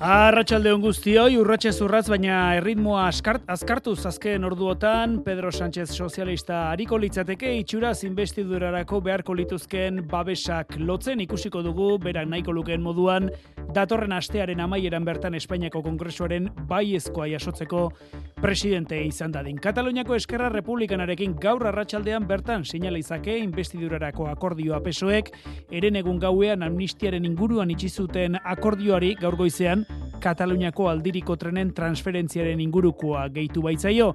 Arratxalde 0.00 0.70
hon 0.72 0.80
guztioi, 0.80 1.34
urratxe 1.36 1.74
zurratz, 1.76 2.06
baina 2.08 2.54
erritmoa 2.56 3.02
askart, 3.10 3.42
azkartuz 3.52 3.98
azken 4.08 4.46
orduotan, 4.48 5.18
Pedro 5.26 5.50
Sánchez 5.52 5.90
sozialista 5.92 6.70
hariko 6.70 6.96
litzateke 6.96 7.50
itxura 7.58 7.90
zinbestidurarako 7.92 9.02
beharko 9.04 9.36
lituzken 9.36 10.00
babesak 10.08 10.78
lotzen 10.80 11.20
ikusiko 11.20 11.60
dugu, 11.60 11.90
berak 12.00 12.30
nahiko 12.32 12.54
lukeen 12.56 12.80
moduan, 12.80 13.28
datorren 13.76 14.16
astearen 14.16 14.64
amaieran 14.64 15.04
bertan 15.04 15.36
Espainiako 15.36 15.82
Kongresuaren 15.84 16.48
baiezkoa 16.72 17.28
jasotzeko 17.34 17.90
presidente 18.40 18.96
izan 19.04 19.36
dadin. 19.36 19.60
Kataluniako 19.60 20.16
Eskerra 20.16 20.48
Republikanarekin 20.48 21.36
gaur 21.44 21.66
arratsaldean 21.68 22.24
bertan 22.24 22.64
sinalizake 22.64 23.36
investidurarako 23.44 24.32
akordioa 24.32 24.80
pesoek, 24.80 25.28
eren 25.68 26.00
egun 26.00 26.24
gauean 26.24 26.64
amnistiaren 26.64 27.28
inguruan 27.28 27.76
itxizuten 27.76 28.40
akordioari 28.40 29.12
gaur 29.20 29.36
goizean 29.36 29.84
Kataluniako 30.20 30.90
aldiriko 30.90 31.36
trenen 31.40 31.70
transferentziaren 31.72 32.60
ingurukoa 32.60 33.26
gehitu 33.32 33.62
baitzaio. 33.64 34.10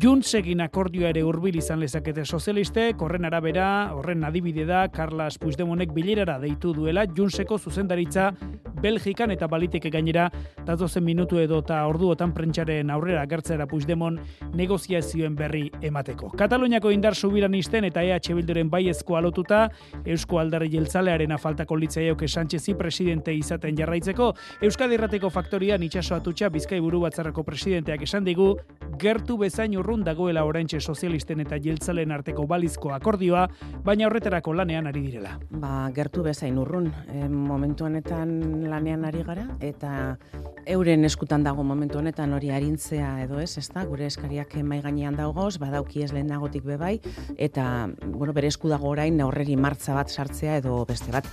Juntsekin 0.00 0.64
akordioa 0.64 1.10
ere 1.12 1.22
hurbil 1.28 1.58
izan 1.60 1.82
lezakete 1.82 2.24
sozialiste, 2.24 2.88
horren 2.98 3.28
arabera, 3.28 3.66
horren 3.92 4.24
adibide 4.24 4.64
da, 4.68 4.86
Carlas 4.88 5.36
Puigdemonek 5.38 5.92
bilerara 5.92 6.38
deitu 6.40 6.72
duela, 6.72 7.04
Juntseko 7.04 7.58
zuzendaritza 7.58 8.30
Belgikan 8.82 9.30
eta 9.30 9.46
baliteke 9.46 9.92
gainera, 9.94 10.26
datozen 10.66 11.04
minutu 11.06 11.38
edo 11.38 11.60
eta 11.62 11.78
orduotan 11.86 12.32
prentsaren 12.34 12.90
aurrera 12.90 13.22
gertzera 13.30 13.68
Puigdemon 13.70 14.18
negoziazioen 14.58 15.36
berri 15.38 15.68
emateko. 15.84 16.32
Kataluniako 16.38 16.90
indar 16.90 17.14
subiranisten 17.14 17.86
eta 17.86 18.02
EH 18.02 18.34
Bilduren 18.34 18.70
baiezko 18.72 19.16
alotuta, 19.20 19.68
Eusko 20.02 20.40
Aldarri 20.42 20.72
Jeltzalearen 20.72 21.32
afaltako 21.36 21.78
litzaioke 21.78 22.26
Sánchezi 22.26 22.74
presidente 22.74 23.34
izaten 23.34 23.78
jarraitzeko, 23.78 24.32
Euskadi 24.62 24.98
Errateko 25.12 25.28
faktorian 25.28 25.82
itxaso 25.84 26.14
atutxa 26.16 26.48
Bizkai 26.48 26.78
buru 26.80 27.02
batzarrako 27.02 27.42
presidenteak 27.44 28.00
esan 28.06 28.24
digu, 28.24 28.46
gertu 28.96 29.34
bezain 29.36 29.74
urrun 29.76 30.00
dagoela 30.06 30.40
oraintxe 30.48 30.78
sozialisten 30.80 31.42
eta 31.44 31.58
jeltzalen 31.60 32.14
arteko 32.16 32.46
balizko 32.48 32.94
akordioa, 32.96 33.42
baina 33.84 34.06
horretarako 34.06 34.54
lanean 34.56 34.88
ari 34.88 35.02
direla. 35.04 35.34
Ba, 35.50 35.90
gertu 35.92 36.24
bezain 36.24 36.56
urrun, 36.56 36.88
e, 37.12 37.28
momentu 37.28 37.84
honetan 37.84 38.64
lanean 38.70 39.04
ari 39.04 39.20
gara, 39.26 39.44
eta 39.60 40.16
euren 40.64 41.04
eskutan 41.04 41.44
dago 41.44 41.60
momentu 41.60 42.00
honetan 42.00 42.32
hori 42.32 42.48
arintzea 42.48 43.10
edo 43.26 43.42
ez, 43.44 43.50
ez 43.60 43.66
da, 43.68 43.84
gure 43.84 44.08
eskariak 44.08 44.56
mai 44.64 44.80
gainean 44.80 45.20
dagoz, 45.20 45.58
badauki 45.60 46.06
ez 46.06 46.12
lehenagotik 46.16 46.64
bebai, 46.64 46.94
eta, 47.36 47.90
bueno, 48.06 48.32
bere 48.32 48.48
esku 48.48 48.72
dago 48.72 48.88
orain 48.96 49.20
horreri 49.20 49.60
martza 49.60 49.92
bat 49.92 50.08
sartzea 50.08 50.56
edo 50.64 50.86
beste 50.88 51.12
bat. 51.12 51.28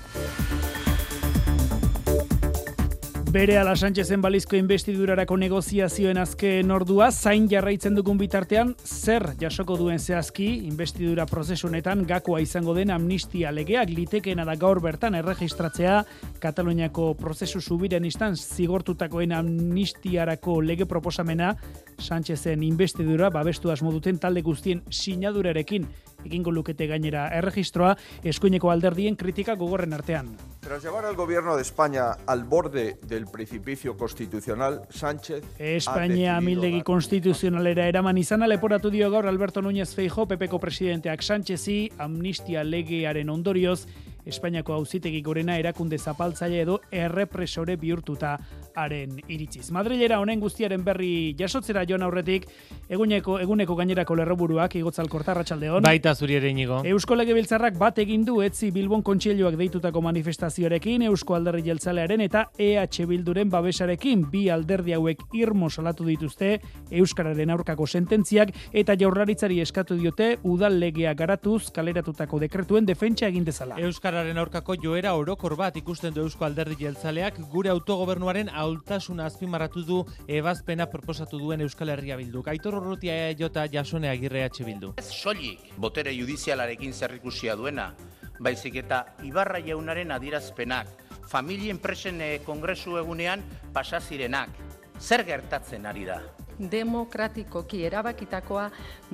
Bere 3.29 3.59
ala 3.61 3.75
Sánchezen 3.77 4.23
balizko 4.25 4.57
investidurarako 4.57 5.35
negoziazioen 5.37 6.17
azken 6.17 6.71
ordua, 6.73 7.11
zain 7.11 7.43
jarraitzen 7.51 7.93
dugun 7.93 8.17
bitartean, 8.17 8.71
zer 8.81 9.35
jasoko 9.37 9.75
duen 9.77 10.01
zehazki, 10.01 10.47
investidura 10.65 11.27
prozesunetan 11.29 12.01
gakoa 12.09 12.39
izango 12.41 12.73
den 12.73 12.89
amnistia 12.89 13.51
legeak 13.53 13.93
litekeena 13.93 14.47
da 14.49 14.55
gaur 14.57 14.81
bertan 14.81 15.19
erregistratzea, 15.19 15.99
Kataluniako 16.41 17.11
prozesu 17.21 17.61
zubiren 17.61 18.07
istan 18.09 18.33
zigortutakoen 18.33 19.35
amnistiarako 19.37 20.61
lege 20.65 20.89
proposamena, 20.89 21.53
Sánchezen 22.01 22.63
investidura 22.65 23.29
babestu 23.29 23.69
asmoduten 23.69 24.17
talde 24.17 24.41
guztien 24.41 24.81
sinadurarekin 24.89 25.85
egingo 26.25 26.49
lukete 26.49 26.89
gainera 26.89 27.29
erregistroa 27.37 27.93
eskuineko 28.23 28.73
alderdien 28.73 29.19
kritika 29.21 29.53
gogorren 29.53 29.93
artean. 29.93 30.33
Tras 30.59 30.83
llevar 30.83 31.05
al 31.05 31.15
gobierno 31.15 31.55
de 31.55 31.61
España 31.61 32.17
al 32.27 32.43
borde 32.43 32.97
del 33.07 33.25
precipicio 33.25 33.95
constitucional, 33.95 34.81
Sánchez 34.89 35.43
Espainia 35.57 36.35
amildegi 36.35 36.81
konstituzionalera 36.83 37.87
eraman 37.87 38.17
izan. 38.17 38.43
Leporatu 38.47 38.91
dio 38.91 39.09
gaur 39.09 39.27
Alberto 39.27 39.61
Núñez 39.61 39.95
Feijo, 39.95 40.27
PPko 40.27 40.59
presidenteak 40.59 41.21
Sánchezi, 41.21 41.91
amnistia 41.97 42.63
legearen 42.63 43.29
ondorioz, 43.29 43.87
Espainiako 44.25 44.73
auzitegi 44.73 45.21
gorena 45.23 45.57
erakunde 45.57 45.97
zapaltzaile 45.97 46.61
edo 46.61 46.79
errepresore 46.91 47.77
bihurtuta 47.79 48.37
haren 48.83 49.19
iritziz. 49.27 49.69
Madrilera 49.75 50.19
honen 50.19 50.39
guztiaren 50.39 50.83
berri 50.83 51.35
jasotzera 51.39 51.85
joan 51.89 52.03
aurretik, 52.03 52.47
eguneko, 52.89 53.39
eguneko 53.43 53.75
gainerako 53.79 54.15
lerroburuak 54.19 54.75
igotzal 54.79 55.09
kortarratxaldeon. 55.11 55.83
Baita 55.83 56.15
zuri 56.15 56.39
ere 56.39 56.49
inigo. 56.49 56.81
Eusko 56.85 57.15
Legebiltzarrak 57.19 57.77
bat 57.79 57.99
egin 57.99 58.25
du 58.25 58.39
etzi 58.45 58.71
Bilbon 58.75 59.03
kontseiluak 59.05 59.57
deitutako 59.59 60.01
manifestazioarekin, 60.05 61.03
Eusko 61.09 61.35
Alderri 61.35 61.63
Jeltzalearen 61.67 62.21
eta 62.25 62.45
EH 62.57 63.05
Bilduren 63.09 63.49
babesarekin 63.49 64.25
bi 64.31 64.47
alderdi 64.49 64.93
hauek 64.95 65.23
irmo 65.37 65.69
salatu 65.69 66.05
dituzte 66.07 66.59
Euskararen 66.91 67.49
aurkako 67.53 67.87
sententziak 67.87 68.53
eta 68.73 68.95
jaurlaritzari 68.99 69.59
eskatu 69.63 69.97
diote 69.99 70.29
udal 70.43 70.79
legea 70.79 71.13
garatuz 71.13 71.69
kaleratutako 71.75 72.39
dekretuen 72.43 72.87
defentsa 72.87 73.27
egin 73.27 73.45
dezala. 73.47 73.79
Euskararen 73.79 74.37
aurkako 74.37 74.75
joera 74.81 75.13
orokor 75.19 75.55
bat 75.59 75.77
ikusten 75.77 76.13
du 76.13 76.23
Eusko 76.25 76.45
Alderdi 76.45 76.77
Jeltzaleak 76.79 77.39
gure 77.51 77.71
autogobernuaren 77.73 78.49
ahultasuna 78.69 79.25
azpimarratu 79.25 79.83
du 79.85 79.99
ebazpena 80.27 80.85
proposatu 80.89 81.39
duen 81.41 81.61
Euskal 81.65 81.89
Herria 81.89 82.17
Bilduk. 82.19 82.47
Aitor 82.47 82.77
Urrutia 82.79 83.17
jota 83.37 83.65
jasone 83.71 84.09
agirre 84.09 84.45
H 84.45 84.63
Bildu. 84.65 84.93
Ez 85.01 85.09
soilik 85.09 85.71
botere 85.77 86.13
judizialarekin 86.15 86.93
zerrikusia 86.93 87.55
duena, 87.55 87.93
baizik 88.39 88.79
eta 88.83 89.03
Ibarra 89.25 89.61
jaunaren 89.65 90.11
adirazpenak, 90.11 90.91
familien 91.29 91.79
presen 91.81 92.21
eh, 92.21 92.35
kongresu 92.45 92.97
egunean 93.01 93.43
pasazirenak. 93.73 94.53
Zer 94.99 95.25
gertatzen 95.25 95.85
ari 95.85 96.05
da? 96.05 96.21
demokratikoki 96.59 97.85
erabakitakoa 97.87 98.65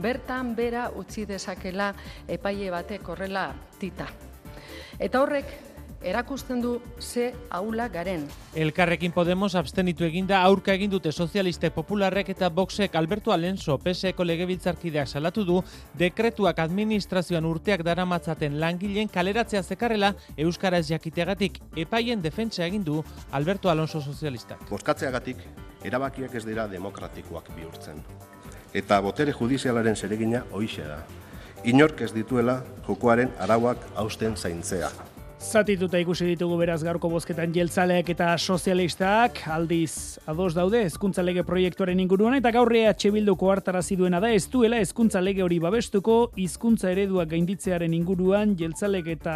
bertan 0.01 0.55
bera 0.57 0.87
utzi 0.97 1.27
dezakela 1.29 1.91
epaile 2.27 2.71
batek 2.73 3.09
horrela 3.13 3.51
tita. 3.79 4.07
Eta 4.97 5.21
horrek 5.21 5.51
erakusten 6.03 6.61
du 6.61 6.81
ze 6.99 7.33
aula 7.49 7.87
garen. 7.89 8.27
Elkarrekin 8.55 9.11
Podemos 9.11 9.55
abstenitu 9.55 10.03
eginda 10.03 10.41
aurka 10.41 10.73
egin 10.73 10.91
dute 10.91 11.11
sozialiste 11.11 11.71
popularrek 11.71 12.29
eta 12.29 12.49
Voxek 12.49 12.95
Alberto 12.95 13.31
Alenso 13.31 13.77
PSeko 13.77 14.23
legebiltzarkideak 14.23 15.07
salatu 15.07 15.45
du 15.45 15.61
dekretuak 15.97 16.59
administrazioan 16.59 17.45
urteak 17.45 17.83
daramatzaten 17.83 18.59
langileen 18.59 19.09
kaleratzea 19.09 19.63
zekarrela 19.63 20.13
euskara 20.37 20.77
ez 20.77 20.89
jakiteagatik 20.89 21.59
epaien 21.75 22.21
defentsa 22.21 22.65
egin 22.65 22.83
du 22.83 23.03
Alberto 23.31 23.69
Alonso 23.69 24.01
sozialistak. 24.01 24.69
Boskatzeagatik 24.69 25.43
erabakiak 25.83 26.35
ez 26.35 26.45
dira 26.45 26.67
demokratikoak 26.67 27.51
bihurtzen. 27.55 28.01
Eta 28.75 28.99
botere 28.99 29.33
judizialaren 29.33 29.95
zeregina 29.95 30.43
hoixe 30.51 30.83
da. 30.83 31.03
Inork 31.65 32.01
ez 32.05 32.11
dituela 32.13 32.59
jokoaren 32.87 33.31
arauak 33.41 33.85
hausten 33.95 34.35
zaintzea. 34.35 34.91
Zatituta 35.45 35.99
ikusi 36.01 36.25
ditugu 36.25 36.55
beraz 36.57 36.79
gaurko 36.81 37.05
bozketan 37.11 37.51
jeltzaleak 37.53 38.07
eta 38.09 38.31
sozialistak 38.35 39.43
aldiz 39.53 40.17
ados 40.25 40.55
daude 40.57 40.79
hezkuntza 40.87 41.21
lege 41.21 41.43
proiektuaren 41.45 41.99
inguruan 42.01 42.33
eta 42.39 42.49
gaur 42.55 42.73
EH 42.73 43.11
Bilduko 43.13 43.51
hartarazi 43.53 43.95
duena 43.99 44.19
da 44.19 44.31
ez 44.33 44.47
duela 44.49 44.79
hezkuntza 44.81 45.21
lege 45.21 45.43
hori 45.45 45.59
babestuko 45.61 46.15
hizkuntza 46.41 46.89
ereduak 46.95 47.29
gainditzearen 47.35 47.93
inguruan 47.93 48.55
jeltzalek 48.57 49.11
eta 49.13 49.35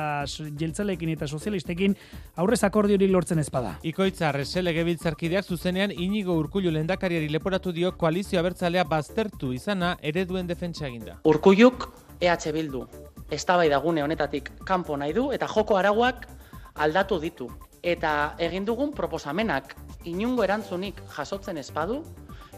jeltzalekin 0.60 1.14
eta 1.14 1.30
sozialistekin 1.30 1.96
aurrez 2.42 2.64
akordiori 2.66 3.08
lortzen 3.14 3.40
ezpada. 3.46 3.76
Ikoitza 3.84 4.32
Arrese 4.32 4.66
legebiltzarkideak 4.66 5.46
zuzenean 5.46 5.94
Inigo 5.94 6.40
Urkullu 6.42 6.74
lehendakariari 6.74 7.30
leporatu 7.30 7.72
dio 7.72 7.94
koalizio 7.94 8.42
abertzalea 8.42 8.84
baztertu 8.84 9.54
izana 9.54 9.96
ereduen 10.02 10.50
defentsa 10.50 10.90
eginda. 10.90 11.20
Urkulluk 11.24 11.92
EH 12.20 12.52
Bildu 12.52 12.88
eztabaida 13.32 13.80
gune 13.80 14.04
honetatik 14.04 14.52
kanpo 14.66 14.98
nahi 14.98 15.14
du 15.14 15.32
eta 15.32 15.48
joko 15.48 15.78
arauak 15.78 16.28
aldatu 16.76 17.20
ditu. 17.20 17.50
Eta 17.84 18.36
egin 18.38 18.66
dugun 18.66 18.92
proposamenak 18.92 19.76
inungo 20.04 20.44
erantzunik 20.44 21.00
jasotzen 21.16 21.58
espadu, 21.58 22.04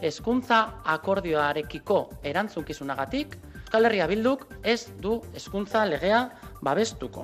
hezkuntza 0.01 0.63
akordioarekiko 0.95 2.09
erantzunkizunagatik, 2.23 3.37
Euskal 3.71 3.87
Herria 3.87 4.05
Bilduk 4.11 4.41
ez 4.67 4.89
du 4.99 5.21
hezkuntza 5.31 5.85
legea 5.87 6.25
babestuko. 6.61 7.23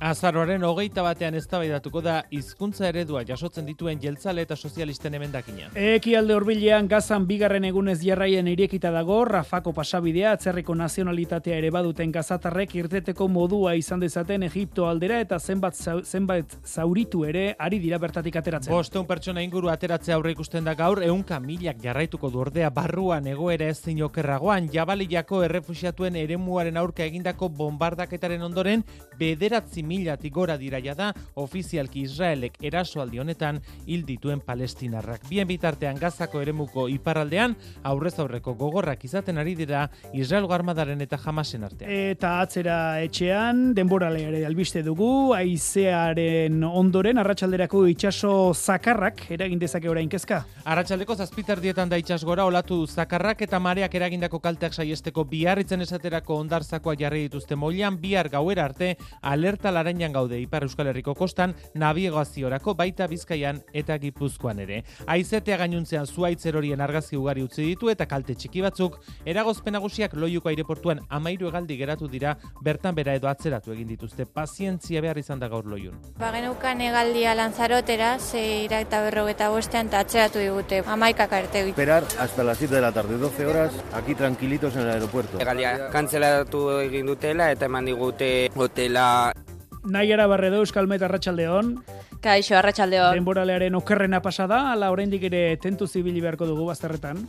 Azaroaren 0.00 0.62
hogeita 0.64 1.02
batean 1.04 1.34
eztabaidatuko 1.36 2.00
da 2.00 2.14
hizkuntza 2.32 2.86
eredua 2.88 3.20
jasotzen 3.28 3.66
dituen 3.68 3.98
jeltzale 4.00 4.46
eta 4.46 4.56
sozialisten 4.56 5.12
emendakina. 5.18 5.66
Ekialde 5.76 6.32
hurbilean 6.38 6.86
gazan 6.88 7.26
bigarren 7.28 7.66
egunez 7.68 7.98
jarraien 8.00 8.48
irekita 8.48 8.88
dago, 8.94 9.18
Rafako 9.28 9.74
pasabidea 9.76 10.32
atzerriko 10.38 10.72
nazionalitatea 10.74 11.58
ere 11.60 11.68
baduten 11.74 12.14
gazatarrek 12.14 12.72
irteteko 12.80 13.26
modua 13.28 13.74
izan 13.76 14.00
dezaten 14.00 14.46
Egipto 14.48 14.86
aldera 14.88 15.18
eta 15.20 15.38
zenbat 15.38 15.76
zenbait 15.76 16.56
zauritu 16.64 17.26
ere 17.28 17.44
ari 17.58 17.78
dira 17.84 17.98
bertatik 18.00 18.40
ateratzen. 18.40 18.72
Bosteun 18.72 19.04
pertsona 19.04 19.44
inguru 19.44 19.68
ateratzea 19.68 20.16
aurre 20.16 20.32
ikusten 20.32 20.64
da 20.64 20.74
gaur, 20.80 21.02
eunka 21.04 21.42
milak 21.44 21.76
jarraituko 21.84 22.32
du 22.32 22.40
ordea 22.46 22.70
barruan 22.70 23.26
egoera 23.26 23.68
ez 23.68 23.84
okerragoan, 24.08 24.72
jabaliako 24.72 25.42
errefusiatuen 25.44 26.16
eremuaren 26.16 26.80
aurka 26.80 27.04
egindako 27.04 27.50
bombardaketaren 27.50 28.48
ondoren, 28.48 28.84
bederatzi 29.18 29.89
milatik 29.90 30.34
gora 30.34 30.56
diraia 30.60 30.94
da, 30.94 31.10
ofizialki 31.40 32.04
Israelek 32.06 32.58
erasoaldi 32.70 33.20
honetan 33.22 33.60
hil 33.86 34.04
dituen 34.06 34.42
palestinarrak. 34.46 35.26
Bien 35.30 35.48
bitartean 35.48 35.98
gazako 36.00 36.42
eremuko 36.44 36.86
iparraldean, 36.92 37.56
aurrez 37.90 38.14
aurreko 38.22 38.54
gogorrak 38.58 39.04
izaten 39.08 39.40
ari 39.42 39.56
dira 39.58 39.86
Israelgo 40.14 40.54
armadaren 40.54 41.00
eta 41.02 41.18
jamasen 41.20 41.64
artean. 41.66 41.90
Eta 41.90 42.36
atzera 42.44 42.76
etxean, 43.02 43.70
denborale 43.74 44.22
ere 44.28 44.44
albiste 44.46 44.82
dugu, 44.86 45.32
aizearen 45.36 46.62
ondoren, 46.64 47.18
arratsalderako 47.20 47.84
itsaso 47.90 48.52
zakarrak 48.54 49.26
eragin 49.34 49.60
dezake 49.60 49.90
orain 49.90 50.08
kezka. 50.10 50.42
Arratsaldeko 50.64 51.16
zazpiterdietan 51.16 51.90
da 51.90 51.98
itsas 52.00 52.22
gora 52.24 52.46
olatu 52.48 52.82
zakarrak 52.86 53.42
eta 53.46 53.60
mareak 53.62 53.94
eragindako 53.94 54.40
kalteak 54.44 54.76
saiesteko 54.76 55.24
biharritzen 55.30 55.84
esaterako 55.86 56.38
ondarzakoa 56.44 56.96
jarri 57.00 57.26
dituzte 57.28 57.56
moilan 57.56 57.98
bihar 58.00 58.28
gauera 58.32 58.66
arte 58.70 58.94
alerta 59.22 59.72
larainan 59.80 60.12
gaude 60.12 60.38
Ipar 60.40 60.64
Euskal 60.66 60.90
Herriko 60.92 61.14
kostan 61.16 61.54
nabigaziorako 61.74 62.74
baita 62.78 63.06
Bizkaian 63.10 63.60
eta 63.72 63.96
Gipuzkoan 63.98 64.60
ere. 64.64 64.82
Aizetea 65.10 65.56
gainuntzean 65.64 66.06
zuaitz 66.06 66.44
erorien 66.46 66.80
argazki 66.80 67.16
ugari 67.16 67.42
utzi 67.46 67.64
ditu 67.64 67.90
eta 67.92 68.06
kalte 68.10 68.36
txiki 68.36 68.62
batzuk 68.64 68.98
eragozpen 69.24 69.74
nagusiak 69.76 70.14
loiuko 70.14 70.50
aireportuan 70.52 71.00
amairu 71.08 71.48
egaldi 71.50 71.78
geratu 71.80 72.08
dira 72.08 72.36
bertan 72.62 72.94
bera 72.94 73.14
edo 73.16 73.28
atzeratu 73.30 73.72
egin 73.72 73.88
dituzte. 73.88 74.26
Pazientzia 74.26 75.00
behar 75.00 75.18
izan 75.18 75.40
da 75.40 75.48
gaur 75.48 75.66
loiun. 75.66 75.96
Ba, 76.20 76.30
geneukan 76.34 76.80
egaldia 76.84 77.34
lanzarotera, 77.38 78.12
zeira 78.18 78.80
eta 78.84 79.02
berrogeta 79.06 79.50
bostean 79.50 79.90
eta 79.90 80.04
atzeratu 80.04 80.42
digute, 80.42 80.82
amaikak 80.86 81.32
arte. 81.32 81.64
Esperar 81.70 82.04
hasta 82.18 82.44
las 82.44 82.58
7 82.58 82.74
de 82.74 82.80
la 82.80 82.92
tarde, 82.92 83.16
12 83.18 83.46
horas, 83.46 83.72
aquí 83.94 84.14
tranquilitos 84.14 84.74
en 84.76 84.82
el 84.82 84.90
aeropuerto. 84.90 85.40
Egalia 85.40 85.88
kantzelatu 85.90 86.66
egin 86.80 87.06
dutela 87.06 87.50
eta 87.52 87.66
eman 87.70 87.88
digute 87.88 88.50
hotela 88.54 89.32
Naiara 89.84 90.26
Barredo 90.26 90.60
Euskalmet 90.60 91.02
Arratsaldeon. 91.02 91.76
Kaixo, 92.20 92.56
arratsaldeon. 92.58 93.14
Denboralearen 93.16 93.74
okerrena 93.78 94.20
pasada, 94.20 94.72
ala 94.72 94.90
oraindik 94.92 95.24
ere 95.30 95.56
tentu 95.62 95.88
zibili 95.88 96.20
beharko 96.20 96.46
dugu 96.46 96.66
bazterretan. 96.68 97.22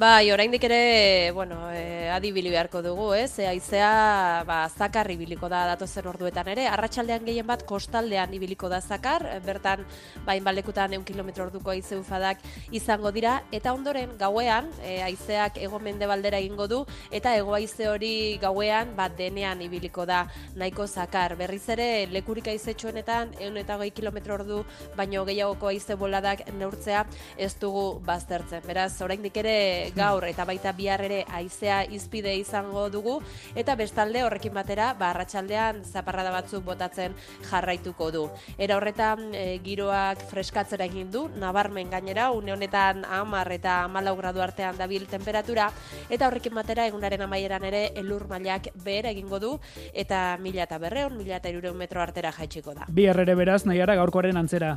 Bai, 0.00 0.32
oraindik 0.32 0.62
ere, 0.64 1.30
bueno, 1.34 1.58
e, 1.76 2.08
adibili 2.08 2.48
beharko 2.48 2.80
dugu, 2.80 3.10
ez? 3.12 3.34
E, 3.38 3.44
aizea, 3.44 4.44
ba, 4.48 4.62
zakar 4.72 5.10
ibiliko 5.12 5.50
da 5.52 5.66
datozen 5.68 6.06
orduetan 6.08 6.48
ere. 6.48 6.62
Arratsaldean 6.72 7.26
gehien 7.26 7.44
bat 7.44 7.66
kostaldean 7.68 8.32
ibiliko 8.32 8.70
da 8.72 8.78
zakar, 8.80 9.26
bertan, 9.44 9.82
bain 10.24 10.40
balekutan 10.46 10.94
eun 10.96 11.04
kilometro 11.04 11.44
orduko 11.44 11.74
aize 11.74 11.98
ufadak 12.00 12.40
izango 12.72 13.12
dira, 13.12 13.42
eta 13.52 13.74
ondoren 13.76 14.14
gauean, 14.16 14.70
e, 14.80 15.02
aizeak 15.04 15.60
ego 15.60 15.82
mendebaldera 15.84 16.40
egingo 16.40 16.64
du, 16.66 16.80
eta 17.12 17.36
ego 17.36 17.52
aize 17.58 17.90
hori 17.92 18.38
gauean, 18.40 18.96
bat 18.96 19.12
denean 19.20 19.60
ibiliko 19.60 20.08
da 20.08 20.22
nahiko 20.56 20.88
zakar. 20.88 21.36
Berriz 21.36 21.68
ere, 21.76 22.06
lekurik 22.06 22.48
eta 22.48 23.76
goi 23.76 23.90
kilometro 23.90 24.40
ordu, 24.40 24.64
baino 24.96 25.26
gehiagoko 25.28 25.68
aize 25.68 25.94
boladak 25.94 26.48
neurtzea 26.56 27.04
ez 27.36 27.52
dugu 27.60 28.00
baztertzen. 28.00 28.64
Beraz, 28.64 28.94
oraindik 29.02 29.36
ere 29.36 29.89
gaur 29.96 30.24
eta 30.28 30.44
baita 30.44 30.72
bihar 30.76 31.02
ere 31.06 31.24
haizea 31.28 31.82
izpide 31.90 32.34
izango 32.38 32.88
dugu 32.90 33.18
eta 33.54 33.74
bestalde 33.76 34.22
horrekin 34.24 34.54
batera 34.54 34.92
ba 34.94 35.10
arratsaldean 35.10 35.82
zaparrada 35.84 36.30
batzuk 36.34 36.64
botatzen 36.64 37.14
jarraituko 37.50 38.10
du. 38.10 38.24
Era 38.58 38.76
horretan 38.76 39.34
e, 39.34 39.58
giroak 39.64 40.22
freskatzera 40.30 40.86
egin 40.90 41.10
du, 41.10 41.26
nabarmen 41.40 41.90
gainera 41.90 42.30
une 42.30 42.52
honetan 42.52 43.02
10 43.02 43.56
eta 43.58 43.76
14 43.88 44.16
gradu 44.16 44.42
artean 44.42 44.78
dabil 44.78 45.06
temperatura 45.06 45.70
eta 46.08 46.28
horrekin 46.28 46.54
batera 46.54 46.86
egunaren 46.86 47.26
amaieran 47.26 47.64
ere 47.64 47.84
elur 47.94 48.26
mailak 48.28 48.70
behera 48.84 49.10
egingo 49.10 49.40
du 49.40 49.58
eta 49.92 50.36
1000 50.38 50.64
eta 50.66 50.78
200, 50.78 51.10
1000 51.18 51.36
eta 51.36 51.48
300 51.48 51.74
metro 51.74 52.02
artera 52.02 52.32
jaitsiko 52.32 52.74
da. 52.74 52.86
Bihar 52.88 53.20
ere 53.20 53.34
beraz, 53.34 53.64
nahiara 53.66 53.96
gaurkoaren 54.00 54.36
antzera. 54.36 54.76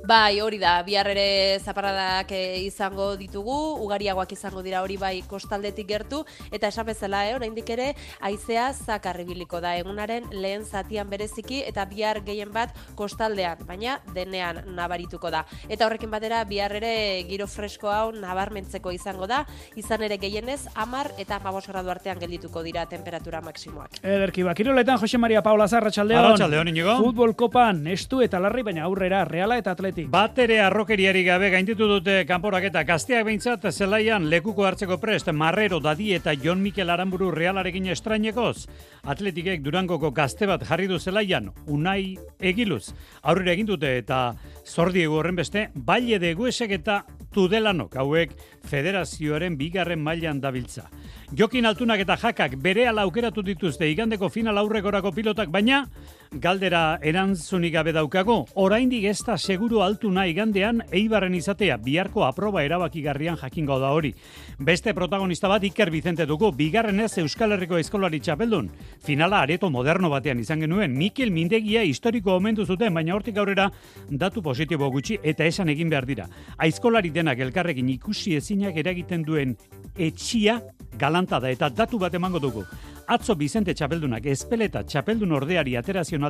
Bai, 0.00 0.40
hori 0.40 0.56
da, 0.56 0.78
bihar 0.80 1.10
ere 1.12 1.58
zaparradak 1.60 2.30
eh, 2.32 2.62
izango 2.64 3.10
ditugu, 3.20 3.56
ugariagoak 3.84 4.30
izango 4.32 4.62
dira 4.64 4.80
hori 4.80 4.96
bai 4.96 5.20
kostaldetik 5.28 5.86
gertu, 5.90 6.22
eta 6.50 6.70
esan 6.72 6.86
bezala, 6.88 7.26
eh, 7.28 7.34
oraindik 7.36 7.68
ere, 7.70 7.90
aizea 8.24 8.70
zakarribiliko 8.72 9.60
da 9.60 9.74
egunaren 9.76 10.24
lehen 10.32 10.64
zatian 10.64 11.10
bereziki, 11.10 11.60
eta 11.68 11.84
bihar 11.84 12.22
gehien 12.24 12.48
bat 12.52 12.72
kostaldean, 12.96 13.60
baina 13.68 13.98
denean 14.14 14.62
nabarituko 14.74 15.30
da. 15.30 15.44
Eta 15.68 15.84
horrekin 15.86 16.10
batera, 16.10 16.40
bihar 16.48 16.72
ere 16.80 16.94
giro 17.28 17.46
fresko 17.46 17.92
hau 17.92 18.08
nabarmentzeko 18.16 18.96
izango 18.96 19.28
da, 19.28 19.42
izan 19.76 20.06
ere 20.08 20.16
gehienez, 20.16 20.62
amar 20.76 21.12
eta 21.18 21.36
amabos 21.36 21.66
gradu 21.68 21.92
artean 21.92 22.18
geldituko 22.24 22.64
dira 22.64 22.86
temperatura 22.88 23.44
maksimoak. 23.44 24.00
Ederki, 24.00 24.48
bakiroletan 24.48 24.98
Jose 25.04 25.20
Maria 25.20 25.44
Paula 25.44 25.68
Zarratxaldeon. 25.68 26.24
Arratsaldeon, 26.24 26.72
Inigo. 26.72 26.96
Futbol 27.04 27.36
kopan, 27.36 27.84
estu 27.92 28.24
eta 28.24 28.40
larri, 28.40 28.64
baina 28.64 28.88
aurrera, 28.88 29.26
reala 29.28 29.60
eta 29.60 29.76
atletik. 29.90 30.08
Bat 30.10 30.38
ere 30.38 30.60
arrokeriari 30.62 31.22
gabe 31.24 31.50
gainditu 31.50 31.86
dute 31.88 32.24
kanporaketa 32.26 32.82
gazteak 32.84 33.24
behintzat 33.26 33.66
zelaian 33.72 34.28
lekuko 34.30 34.64
hartzeko 34.66 34.98
prest 34.98 35.30
Marrero 35.32 35.80
Dadi 35.80 36.14
eta 36.14 36.34
Jon 36.34 36.62
Mikel 36.62 36.90
Aramburu 36.90 37.30
realarekin 37.30 37.86
estrainekoz. 37.86 38.66
Atletikek 39.04 39.62
Durangoko 39.62 40.10
gazte 40.10 40.46
bat 40.46 40.64
jarri 40.66 40.86
du 40.86 40.98
zelaian, 40.98 41.50
Unai 41.66 42.16
Egiluz. 42.38 42.92
Aurrera 43.22 43.52
egin 43.52 43.66
dute 43.66 43.96
eta 43.98 44.34
zordiegu 44.66 45.14
horren 45.14 45.36
beste, 45.36 45.70
Baile 45.74 46.18
de 46.18 46.34
Guesek 46.34 46.70
eta 46.70 47.04
Tudelanok 47.30 47.94
hauek 47.94 48.32
federazioaren 48.66 49.56
bigarren 49.56 50.00
mailan 50.02 50.40
dabiltza. 50.40 50.88
Jokin 51.36 51.66
altunak 51.66 52.00
eta 52.02 52.16
jakak 52.18 52.56
bere 52.58 52.88
aukeratu 52.90 53.42
dituzte 53.42 53.88
igandeko 53.88 54.28
final 54.28 54.58
aurrekorako 54.58 55.12
pilotak, 55.12 55.48
baina 55.48 55.86
galdera 56.32 56.98
erantzunik 57.02 57.72
gabe 57.74 57.92
daukago. 57.92 58.44
Oraindik 58.54 59.04
ez 59.04 59.18
da 59.26 59.36
seguru 59.38 59.80
altuna 59.82 60.26
igandean 60.30 60.82
eibarren 60.92 61.34
izatea 61.34 61.76
biharko 61.82 62.24
aproba 62.24 62.62
erabakigarrian 62.62 63.36
jakingo 63.40 63.78
da 63.80 63.90
hori. 63.90 64.12
Beste 64.58 64.94
protagonista 64.94 65.48
bat 65.48 65.64
Iker 65.64 65.90
Vicente 65.90 66.26
dugu, 66.26 66.52
bigarren 66.52 67.00
ez 67.00 67.18
Euskal 67.18 67.52
Herriko 67.52 67.78
Eskolari 67.78 68.20
txapeldun. 68.20 68.70
Finala 69.02 69.42
areto 69.42 69.70
moderno 69.70 70.10
batean 70.10 70.38
izan 70.40 70.60
genuen, 70.60 70.96
Mikel 70.96 71.32
Mindegia 71.32 71.82
historiko 71.82 72.36
omendu 72.36 72.66
zuten, 72.66 72.94
baina 72.94 73.14
hortik 73.14 73.36
aurrera 73.36 73.70
datu 74.10 74.42
positibo 74.42 74.90
gutxi 74.90 75.18
eta 75.22 75.44
esan 75.44 75.68
egin 75.68 75.90
behar 75.90 76.06
dira. 76.06 76.28
Aizkolari 76.58 77.10
denak 77.10 77.38
elkarrekin 77.40 77.88
ikusi 77.88 78.36
ezinak 78.36 78.76
eragiten 78.76 79.26
duen 79.26 79.56
etxia 79.98 80.60
galanta 80.98 81.40
da 81.40 81.50
eta 81.50 81.70
datu 81.70 81.98
bat 81.98 82.14
emango 82.14 82.38
dugu. 82.38 82.64
Atzo 83.10 83.34
Bizente 83.34 83.72
Txapeldunak 83.74 84.26
espeleta 84.30 84.84
Txapeldun 84.86 85.32
ordeari 85.34 85.72
aterazion 85.74 86.22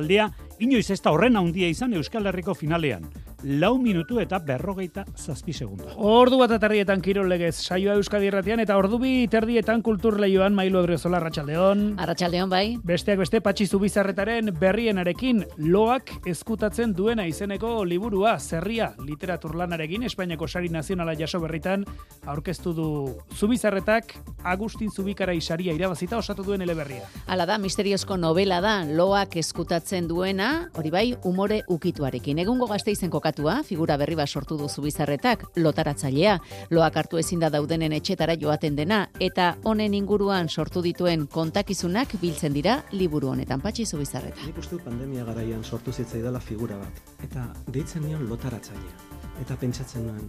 inoiz 0.59 0.89
ez 0.89 1.01
da 1.01 1.11
horren 1.11 1.37
handia 1.37 1.67
izan 1.69 1.93
Euskal 1.93 2.25
Herriko 2.25 2.55
finalean. 2.55 3.05
Lau 3.43 3.77
minutu 3.81 4.19
eta 4.21 4.39
berrogeita 4.39 5.03
zazpi 5.17 5.53
segunda. 5.53 5.93
Ordu 5.97 6.37
bat 6.37 6.51
atarrietan 6.51 7.01
kirol 7.01 7.27
legez, 7.29 7.55
saioa 7.55 7.95
Euskadi 7.97 8.27
Irratian 8.29 8.59
eta 8.61 8.77
ordubi 8.77 9.27
terdietan 9.29 9.81
kultur 9.81 10.19
lehioan 10.21 10.53
Mailu 10.53 10.79
Odriozola 10.79 11.17
Arratsaldeon. 11.17 11.99
Arratsaldeon 12.01 12.49
bai. 12.49 12.77
Besteak 12.83 13.19
beste 13.21 13.41
Patxi 13.41 13.67
Zubizarretaren 13.67 14.49
berrienarekin 14.59 15.43
loak 15.57 16.11
ezkutatzen 16.29 16.93
duena 16.97 17.25
izeneko 17.29 17.83
liburua 17.85 18.39
zerria 18.39 18.91
literaturlanarekin 19.05 20.05
Espainiako 20.09 20.47
Sari 20.47 20.69
Nazionala 20.69 21.17
jaso 21.17 21.41
berritan 21.41 21.85
aurkeztu 22.25 22.73
du 22.73 22.89
Zubizarretak 23.37 24.13
Agustin 24.43 24.89
Zubikarai 24.89 25.41
saria 25.41 25.73
irabazita 25.73 26.17
osatu 26.17 26.45
duen 26.45 26.61
eleberria. 26.71 27.07
Hala 27.27 27.45
da, 27.45 27.57
misteriozko 27.61 28.17
novela 28.17 28.61
da, 28.63 28.73
loak 28.87 29.35
eskutatzen 29.41 30.07
duena, 30.07 30.69
hori 30.79 30.91
bai, 30.93 31.05
umore 31.27 31.61
ukituarekin. 31.69 32.39
Egungo 32.43 32.67
gazteizen 32.71 33.11
kokatua, 33.13 33.59
figura 33.67 33.97
berri 34.01 34.15
bat 34.19 34.29
sortu 34.31 34.57
du 34.57 34.69
zubizarretak, 34.69 35.45
lotaratzailea, 35.59 36.37
loak 36.71 36.97
hartu 36.97 37.19
ezin 37.21 37.43
da 37.43 37.51
daudenen 37.53 37.93
etxetara 37.97 38.37
joaten 38.39 38.75
dena, 38.79 39.03
eta 39.19 39.55
honen 39.67 39.93
inguruan 39.97 40.49
sortu 40.49 40.81
dituen 40.85 41.27
kontakizunak 41.27 42.15
biltzen 42.21 42.53
dira 42.55 42.79
liburu 42.91 43.31
honetan 43.35 43.61
patxi 43.61 43.85
zubizarreta. 43.85 44.47
Nik 44.47 44.57
uste 44.63 44.79
pandemia 44.83 45.25
garaian 45.27 45.63
sortu 45.63 45.93
zitzaidala 45.93 46.39
figura 46.39 46.79
bat, 46.81 47.03
eta 47.23 47.47
deitzen 47.67 48.07
nion 48.07 48.27
lotaratzailea. 48.29 49.09
Eta 49.41 49.55
pentsatzen 49.57 50.05
nuen, 50.07 50.27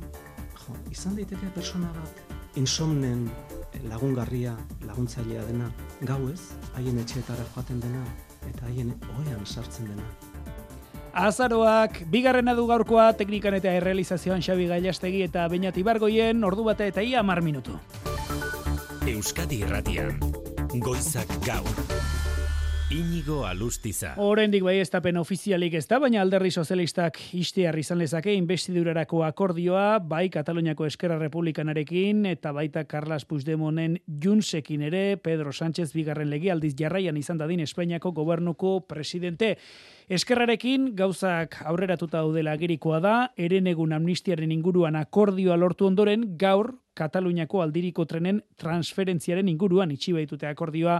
jo, 0.62 0.76
izan 0.90 1.16
daiteke 1.18 1.50
persona 1.54 1.90
bat 1.96 2.56
insomnen 2.56 3.26
lagungarria, 3.88 4.56
laguntzailea 4.86 5.44
dena, 5.48 5.70
gau 6.08 6.20
ez, 6.30 6.40
haien 6.76 6.98
etxeetara 7.02 7.44
joaten 7.54 7.80
dena, 7.82 8.04
eta 8.50 8.66
haien 8.68 8.94
oean 9.18 9.46
sartzen 9.46 9.88
dena. 9.90 10.06
Azaroak, 11.12 12.02
bigarrena 12.08 12.54
du 12.56 12.64
gaurkoa 12.66 13.10
teknikan 13.18 13.54
eta 13.58 13.72
errealizazioan 13.76 14.40
Xabi 14.40 14.70
Gailastegi 14.70 15.20
eta 15.26 15.44
Beñat 15.52 15.76
Ibargoien 15.76 16.44
ordu 16.44 16.64
bate 16.64 16.88
eta 16.88 17.04
ia 17.04 17.22
mar 17.22 17.42
minutu. 17.44 17.76
Euskadi 19.06 19.60
Irratian, 19.66 20.16
Goizak 20.80 21.28
Gaur. 21.44 22.01
Inigo 22.92 23.46
Alustiza. 23.46 24.12
Oraindik 24.20 24.60
bai 24.66 24.74
estapen 24.82 25.16
ofizialik 25.16 25.72
ez 25.78 25.86
da, 25.88 25.96
baina 26.02 26.20
alderri 26.20 26.50
sozialistak 26.52 27.16
istear 27.38 27.78
izan 27.80 27.96
lezake 28.02 28.34
investidurarako 28.36 29.22
akordioa, 29.24 29.96
bai 30.04 30.26
Kataluniako 30.34 30.84
Eskerra 30.84 31.16
Republikanarekin 31.16 32.26
eta 32.28 32.52
baita 32.52 32.84
Carlas 32.84 33.24
Puigdemonen 33.24 33.96
Junsekin 34.22 34.84
ere, 34.90 35.16
Pedro 35.16 35.54
Sánchez 35.56 35.94
bigarren 35.96 36.28
legi 36.28 36.52
aldiz 36.52 36.74
jarraian 36.76 37.16
izan 37.16 37.40
dadin 37.40 37.64
Espainiako 37.64 38.12
gobernuko 38.12 38.74
presidente. 38.84 39.54
Eskerrarekin 40.12 40.92
gauzak 40.98 41.62
aurreratuta 41.64 42.20
daudela 42.20 42.52
agirikoa 42.58 43.00
da, 43.00 43.16
erenegun 43.40 43.96
amnistiaren 43.96 44.52
inguruan 44.52 45.00
akordioa 45.00 45.56
lortu 45.56 45.88
ondoren, 45.88 46.34
gaur 46.36 46.74
Kataluniako 46.92 47.62
aldiriko 47.64 48.04
trenen 48.04 48.42
transferentziaren 48.60 49.48
inguruan 49.48 49.94
itxi 49.94 50.12
baitute 50.12 50.44
akordioa 50.44 50.98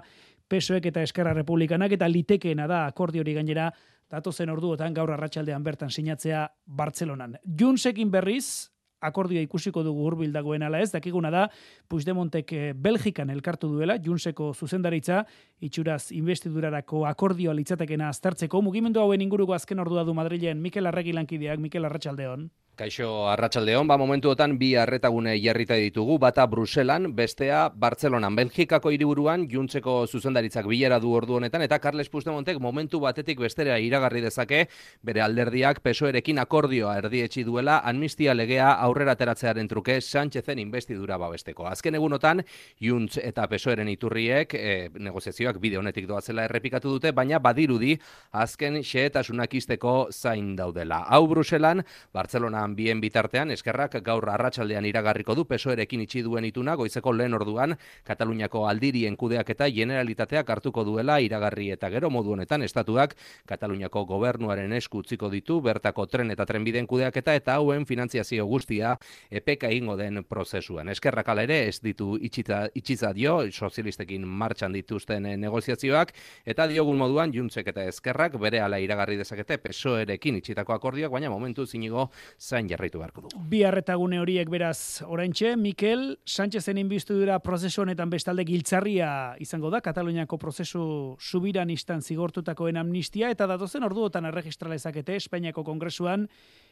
PSOEk 0.53 0.91
eta 0.91 1.03
Eskerra 1.07 1.33
Republikanak 1.33 1.95
eta 1.97 2.09
litekeena 2.11 2.67
da 2.69 2.85
akordiori 2.91 3.33
gainera 3.39 3.71
datozen 4.13 4.53
orduotan 4.53 4.93
gaur 4.93 5.15
arratsaldean 5.15 5.65
bertan 5.65 5.91
sinatzea 5.91 6.45
Bartzelonan. 6.67 7.39
Junsekin 7.61 8.11
berriz 8.13 8.69
akordioa 9.03 9.43
ikusiko 9.43 9.83
dugu 9.83 10.05
hurbil 10.07 10.33
dagoen 10.35 10.63
ala 10.63 10.81
ez, 10.83 10.91
dakiguna 10.93 11.31
da 11.33 11.47
Puigdemontek 11.91 12.53
eh, 12.53 12.73
Belgikan 12.77 13.33
elkartu 13.35 13.73
duela, 13.73 13.97
Junseko 13.99 14.53
zuzendaritza, 14.55 15.25
itxuraz 15.63 16.11
investidurarako 16.17 17.05
akordioa 17.11 17.55
litzatekena 17.55 18.11
aztertzeko, 18.13 18.63
mugimendu 18.67 19.01
hauen 19.01 19.23
inguruko 19.23 19.55
azken 19.55 19.83
ordua 19.85 20.05
du 20.05 20.15
Madrilen, 20.19 20.61
Mikel 20.63 20.91
Arregi 20.91 21.15
lankideak, 21.17 21.63
Mikel 21.63 21.89
Arratsaldeon. 21.89 22.51
Kaixo 22.73 23.29
Arratsaldeon, 23.29 23.85
ba 23.85 23.99
momentuotan 24.01 24.55
bi 24.57 24.71
arretagune 24.81 25.35
jarrita 25.37 25.77
ditugu, 25.77 26.15
bata 26.19 26.47
Bruselan, 26.49 27.11
bestea 27.13 27.67
Bartzelonan, 27.69 28.33
Belgikako 28.33 28.89
hiriburuan 28.95 29.45
Juntzeko 29.51 30.07
zuzendaritzak 30.07 30.65
bilera 30.65 30.97
du 30.99 31.11
ordu 31.13 31.37
honetan 31.37 31.61
eta 31.67 31.77
Carles 31.85 32.09
Puigdemontek 32.09 32.57
momentu 32.65 32.97
batetik 33.03 33.43
bestera 33.45 33.77
iragarri 33.77 34.23
dezake 34.25 34.63
bere 35.05 35.21
alderdiak 35.21 35.83
PSOErekin 35.85 36.41
akordioa 36.41 36.95
erdietsi 37.03 37.45
duela 37.45 37.83
amnistia 37.85 38.33
legea 38.33 38.71
aurrera 38.87 39.13
ateratzearen 39.19 39.69
truke 39.69 39.99
Sánchezen 40.01 40.59
investidura 40.65 41.21
babesteko. 41.21 41.69
Azken 41.69 42.01
egunotan 42.01 42.41
Juntz 42.81 43.19
eta 43.21 43.45
PSOEren 43.53 43.93
iturriek 43.93 44.57
e, 44.57 44.89
negoziazioak 44.97 45.52
bide 45.61 45.79
honetik 45.79 46.07
doazela 46.07 46.45
errepikatu 46.45 46.91
dute, 46.95 47.13
baina 47.13 47.39
badirudi 47.39 47.97
azken 48.33 48.81
xehetasunak 48.83 49.55
izteko 49.55 50.09
zain 50.13 50.55
daudela. 50.57 51.03
Hau 51.09 51.27
Bruselan, 51.29 51.83
Bartzelona 52.13 52.67
bien 52.77 53.01
bitartean, 53.01 53.51
eskerrak 53.51 53.99
gaur 54.05 54.29
arratsaldean 54.31 54.87
iragarriko 54.87 55.35
du 55.35 55.45
pesoerekin 55.49 56.05
itxi 56.07 56.23
duen 56.23 56.45
ituna, 56.45 56.77
goizeko 56.77 57.13
lehen 57.13 57.35
orduan, 57.35 57.77
Kataluniako 58.05 58.67
aldirien 58.69 59.17
kudeak 59.17 59.51
eta 59.55 59.69
generalitateak 59.71 60.49
hartuko 60.51 60.85
duela 60.85 61.19
iragarri 61.21 61.71
eta 61.75 61.91
gero 61.91 62.11
modu 62.11 62.33
honetan 62.37 62.63
estatuak 62.63 63.17
Kataluniako 63.47 64.05
gobernuaren 64.07 64.73
esku 64.73 65.03
utziko 65.03 65.31
ditu, 65.31 65.61
bertako 65.61 66.07
tren 66.07 66.31
eta 66.31 66.47
trenbiden 66.47 66.87
kudeak 66.87 67.17
eta 67.23 67.35
eta 67.35 67.57
hauen 67.59 67.87
finantziazio 67.87 68.47
guztia 68.47 68.97
epeka 69.31 69.71
ingo 69.73 69.97
den 69.97 70.25
prozesuan. 70.29 70.89
Eskerrak 70.93 71.29
ere 71.43 71.69
ez 71.69 71.81
ditu 71.81 72.17
itxita, 72.21 72.69
itxiza 72.75 73.13
dio, 73.13 73.41
sozialistekin 73.51 74.27
martxan 74.27 74.73
dituzten 74.73 75.27
negoziazioak, 75.43 76.15
eta 76.47 76.67
diogun 76.71 76.99
moduan 77.01 77.35
juntzek 77.35 77.69
eta 77.73 77.85
eskerrak 77.91 78.39
bere 78.41 78.63
ala 78.63 78.79
iragarri 78.83 79.19
dezakete 79.21 79.59
pesoerekin 79.63 80.39
itxitako 80.41 80.77
akordioak, 80.77 81.13
baina 81.13 81.31
momentu 81.31 81.67
zinigo 81.67 82.09
zain 82.39 82.71
jarraitu 82.71 83.03
beharko 83.03 83.27
dugu. 83.27 83.43
Bi 83.51 83.65
arretagune 83.69 84.21
horiek 84.23 84.51
beraz 84.53 85.03
oraintxe, 85.07 85.57
Mikel, 85.57 86.17
Sánchezen 86.25 86.81
dira 86.89 87.39
prozesu 87.43 87.83
honetan 87.83 88.11
bestalde 88.11 88.45
giltzarria 88.45 89.35
izango 89.41 89.71
da, 89.71 89.81
Kataluniako 89.81 90.39
prozesu 90.39 91.17
subiran 91.21 91.71
istan 91.71 92.03
zigortutakoen 92.03 92.77
amnistia, 92.77 93.31
eta 93.31 93.47
datozen 93.47 93.85
orduotan 93.85 94.27
erregistrala 94.31 94.75
ezakete 94.75 95.17
Espainiako 95.17 95.65
Kongresuan, 95.65 96.29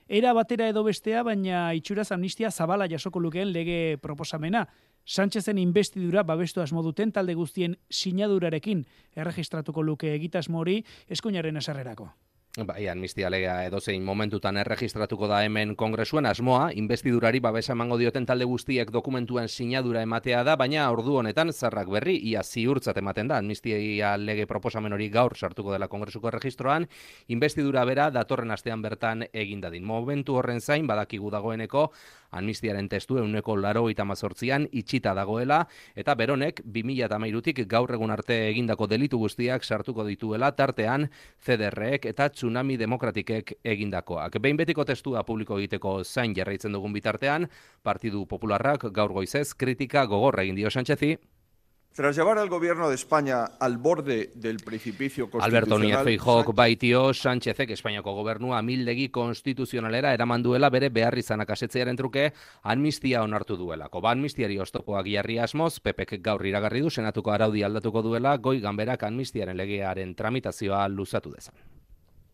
era 0.09 0.33
batera 0.35 0.69
edo 0.69 0.83
bestea, 0.83 1.23
baina 1.23 1.71
itxuraz 1.79 2.11
amnistia 2.13 2.51
zabala 2.51 2.89
jasoko 2.91 3.21
lukeen 3.21 3.53
lege 3.53 3.97
proposamena. 4.03 4.67
Sánchezen 5.11 5.59
investidura 5.59 6.23
babestu 6.23 6.63
asmo 6.63 6.85
duten 6.87 7.11
talde 7.11 7.35
guztien 7.35 7.75
sinadurarekin 7.91 8.85
erregistratuko 9.25 9.83
luke 9.83 10.15
egitasmo 10.15 10.63
hori 10.63 10.77
eskuinaren 11.17 11.59
esarrerako. 11.59 12.13
Bai, 12.67 12.89
amnistia 12.91 13.29
legea 13.31 13.53
edozein 13.63 14.03
momentutan 14.03 14.57
erregistratuko 14.59 15.29
da 15.31 15.37
hemen 15.47 15.77
kongresuen 15.79 16.27
asmoa, 16.27 16.73
investidurari 16.75 17.39
babesa 17.39 17.77
emango 17.77 17.99
dioten 17.99 18.25
talde 18.27 18.49
guztiek 18.51 18.91
dokumentuen 18.91 19.47
sinadura 19.49 20.03
ematea 20.03 20.41
da, 20.43 20.57
baina 20.59 20.89
ordu 20.91 21.15
honetan 21.21 21.53
zarrak 21.53 21.87
berri, 21.95 22.17
ia 22.33 22.43
ziurtzat 22.43 22.99
ematen 22.99 23.31
da, 23.31 23.39
amnistia 23.39 24.17
lege 24.19 24.49
proposamen 24.51 24.93
hori 24.93 25.07
gaur 25.15 25.37
sartuko 25.39 25.71
dela 25.71 25.87
kongresuko 25.87 26.27
erregistroan, 26.33 26.89
investidura 27.29 27.85
bera 27.87 28.11
datorren 28.11 28.51
astean 28.51 28.83
bertan 28.83 29.29
egindadin. 29.33 29.87
Momentu 29.87 30.35
horren 30.35 30.59
zain, 30.61 30.91
badakigu 30.91 31.31
dagoeneko, 31.31 31.93
amnistiaren 32.31 32.89
testu 32.89 33.19
euneko 33.19 33.57
laro 33.57 33.89
itamazortzian 33.91 34.69
itxita 34.73 35.15
dagoela, 35.15 35.65
eta 35.95 36.15
beronek 36.15 36.63
2008-tik 36.65 37.65
gaur 37.71 37.93
egun 37.95 38.11
arte 38.15 38.37
egindako 38.49 38.87
delitu 38.91 39.19
guztiak 39.19 39.65
sartuko 39.65 40.07
dituela, 40.07 40.53
tartean 40.53 41.09
CDR-ek 41.45 42.07
eta 42.13 42.29
tsunami 42.31 42.79
demokratikek 42.81 43.57
egindakoak. 43.65 44.39
Behin 44.41 44.61
betiko 44.61 44.85
testua 44.85 45.25
publiko 45.27 45.59
egiteko 45.59 46.01
zain 46.05 46.35
jarraitzen 46.37 46.73
dugun 46.73 46.93
bitartean, 46.93 47.49
Partidu 47.83 48.27
Popularrak 48.27 48.91
gaur 48.95 49.13
goizez 49.13 49.53
kritika 49.55 50.07
gogorra 50.07 50.43
egin 50.47 50.59
dio 50.59 50.71
Sánchezi, 50.71 51.17
Tras 51.93 52.17
llevar 52.17 52.39
al 52.39 52.49
gobierno 52.49 52.89
de 52.89 52.95
España 52.95 53.45
al 53.59 53.77
borde 53.77 54.31
del 54.37 54.59
precipicio 54.59 55.29
constitucional... 55.29 55.65
Alberto 55.65 55.79
Núñez 55.79 56.05
Feijóok 56.05 56.55
baitio 56.55 57.13
Sánchezek 57.13 57.71
Espainiako 57.71 58.15
gobernua 58.15 58.63
mildegi 58.63 59.09
konstituzionalera 59.09 60.15
eraman 60.15 60.43
duela 60.43 60.71
bere 60.71 60.89
beharri 60.89 61.25
izanak 61.27 61.51
asetzearen 61.51 61.99
truke 61.99 62.31
amnistia 62.63 63.25
onartu 63.27 63.59
duelako. 63.59 64.01
Ba 64.01 64.15
amnistiari 64.15 64.61
oztopoak 64.63 65.11
jarri 65.11 65.41
asmoz, 65.43 65.81
Pepek 65.81 66.21
gaur 66.23 66.47
iragarri 66.47 66.81
du 66.87 66.95
senatuko 66.95 67.35
araudi 67.35 67.67
aldatuko 67.67 68.07
duela 68.07 68.37
goi 68.39 68.61
ganberak 68.61 69.03
amnistiaren 69.03 69.59
legearen 69.59 70.15
tramitazioa 70.15 70.87
luzatu 70.89 71.35
dezan. 71.35 71.59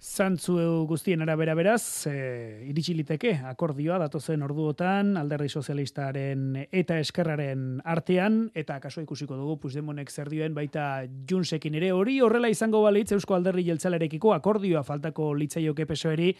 Zantzu 0.06 0.86
guztien 0.86 1.20
arabera 1.24 1.54
beraz, 1.58 2.06
e, 2.06 2.62
iritsi 2.70 2.94
liteke 2.94 3.32
akordioa 3.50 3.98
datozen 3.98 4.44
orduotan, 4.46 5.16
alderdi 5.18 5.50
sozialistaren 5.50 6.44
eta 6.70 7.00
eskerraren 7.02 7.80
artean, 7.84 8.38
eta 8.54 8.78
kaso 8.80 9.02
ikusiko 9.02 9.36
dugu 9.36 9.56
Puigdemonek 9.64 10.12
zer 10.12 10.30
dioen 10.30 10.54
baita 10.54 10.86
Junsekin 11.28 11.74
ere. 11.74 11.90
Hori, 11.92 12.20
horrela 12.22 12.48
izango 12.48 12.84
balitz 12.86 13.10
Eusko 13.18 13.34
Alderri 13.34 13.66
Jeltzalarekiko 13.66 14.32
akordioa 14.36 14.84
faltako 14.86 15.32
litzaioke 15.34 15.88
pesoeri 15.90 16.30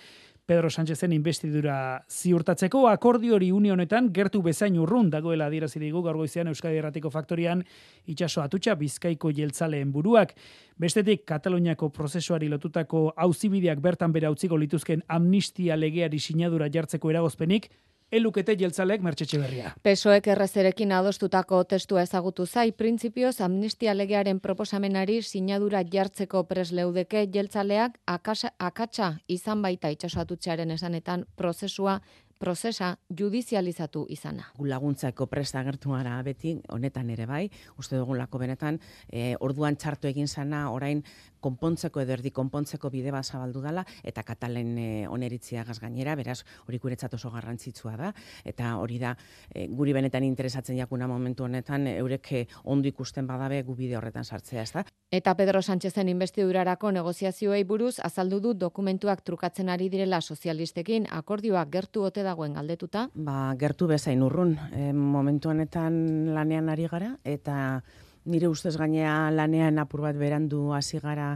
Pedro 0.47 0.71
Sánchezen 0.71 1.11
investidura 1.11 2.05
ziurtatzeko 2.07 2.85
akordio 2.87 3.35
hori 3.35 3.49
unionetan 3.51 4.13
gertu 4.15 4.45
bezain 4.45 4.77
urrun 4.79 5.09
dagoela 5.11 5.49
adierazi 5.51 5.81
digu 5.83 6.05
gaur 6.07 6.21
goizean 6.21 6.47
Euskadi 6.47 6.79
Erratiko 6.79 7.11
Faktorian 7.11 7.65
itsaso 8.07 8.45
atutxa 8.45 8.77
Bizkaiko 8.79 9.33
jeltzaleen 9.35 9.91
buruak. 9.91 10.37
Bestetik 10.79 11.25
Kataluniako 11.27 11.89
prozesuari 11.91 12.47
lotutako 12.53 13.09
auzibideak 13.27 13.83
bertan 13.83 14.15
bera 14.15 14.31
utziko 14.31 14.57
lituzken 14.57 15.03
amnistia 15.09 15.75
legeari 15.75 16.23
sinadura 16.23 16.71
jartzeko 16.71 17.11
eragozpenik 17.11 17.67
elukete 18.13 18.55
jeltzalek 18.59 19.03
mertxetxe 19.03 19.39
berria. 19.41 19.73
Pesoek 19.83 20.29
errezerekin 20.33 20.93
adostutako 20.93 21.63
testua 21.65 22.03
ezagutu 22.07 22.47
zai, 22.47 22.71
printzipioz 22.73 23.41
amnistia 23.41 23.95
legearen 23.97 24.41
proposamenari 24.41 25.21
sinadura 25.23 25.83
jartzeko 25.93 26.45
presleudeke 26.45 27.27
jeltzaleak 27.33 27.99
akatsa 28.07 29.13
izan 29.29 29.63
baita 29.63 29.91
itxasoatutxearen 29.91 30.71
esanetan 30.71 31.27
prozesua 31.37 32.01
prozesa 32.39 32.97
judizializatu 33.19 34.07
izana. 34.13 34.51
Laguntzako 34.61 35.27
presta 35.31 35.61
agertu 35.61 35.95
gara 35.95 36.17
beti, 36.27 36.57
honetan 36.73 37.11
ere 37.11 37.27
bai, 37.27 37.45
uste 37.79 37.97
lako 37.97 38.39
benetan, 38.39 38.79
e, 39.09 39.35
orduan 39.41 39.77
txartu 39.77 40.09
egin 40.09 40.29
sana, 40.29 40.71
orain 40.71 41.03
konpontzeko 41.41 42.01
edo 42.01 42.13
erdi 42.13 42.31
konpontzeko 42.31 42.91
bide 42.91 43.13
bat 43.13 43.25
zabaldu 43.25 43.63
dela, 43.63 43.85
eta 44.05 44.23
katalen 44.23 44.77
e, 44.79 45.09
oneritzia 45.09 45.65
gainera, 45.65 46.17
beraz, 46.17 46.43
hori 46.67 46.79
guretzat 46.79 47.15
oso 47.15 47.31
garrantzitsua 47.31 47.97
da, 47.97 48.13
eta 48.45 48.77
hori 48.77 48.99
da, 48.99 49.17
e, 49.55 49.67
guri 49.69 49.93
benetan 49.93 50.25
interesatzen 50.25 50.77
jakuna 50.79 51.07
momentu 51.07 51.45
honetan, 51.45 51.87
eurek 51.87 52.33
ondo 52.65 52.89
ikusten 52.89 53.27
badabe 53.27 53.63
gu 53.63 53.75
bide 53.75 53.97
horretan 53.97 54.25
sartzea, 54.25 54.63
ez 54.63 54.73
da? 54.73 54.85
Eta 55.11 55.37
Pedro 55.37 55.63
Sánchezen 55.63 56.09
investidurarako 56.09 56.91
negoziazioei 56.91 57.63
buruz, 57.65 58.01
azaldu 58.03 58.41
du 58.43 58.55
dokumentuak 58.59 59.21
trukatzen 59.23 59.69
ari 59.71 59.87
direla 59.89 60.19
sozialistekin, 60.21 61.07
akordioak 61.15 61.71
gertu 61.71 62.03
ote 62.09 62.25
dagoen 62.27 62.59
galdetuta? 62.59 63.07
Ba, 63.15 63.55
gertu 63.59 63.87
bezain 63.87 64.25
urrun, 64.27 64.57
e, 64.75 64.91
momentu 64.93 65.53
honetan 65.53 66.35
lanean 66.35 66.69
ari 66.75 66.89
gara, 66.91 67.13
eta 67.23 67.85
Nire 68.27 68.49
ustez 68.51 68.75
gainea 68.75 69.31
lanean 69.31 69.79
apur 69.79 70.03
bat 70.03 70.17
berandu 70.19 70.73
hasi 70.75 70.99
gara 70.99 71.29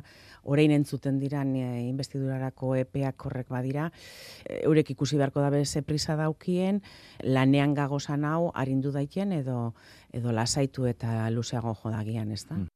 orain 0.42 0.72
entzuten 0.74 1.20
diran 1.22 1.52
e, 1.54 1.66
investidurarako 1.86 2.72
epeak 2.80 3.26
horrek 3.28 3.52
badira. 3.54 3.86
E, 4.42 4.64
eurek 4.64 4.90
ikusi 4.96 5.20
beharko 5.20 5.44
dabe 5.44 5.62
ze 5.64 5.84
prisa 5.86 6.18
daukien, 6.18 6.82
lanean 7.22 7.76
gagozan 7.78 8.26
hau 8.26 8.50
arindu 8.54 8.90
daiten 8.90 9.38
edo 9.38 9.60
edo 10.12 10.34
lasaitu 10.34 10.90
eta 10.90 11.30
luzeago 11.30 11.76
jodagian, 11.84 12.34
ez 12.34 12.42
da? 12.48 12.58
Mm. 12.58 12.69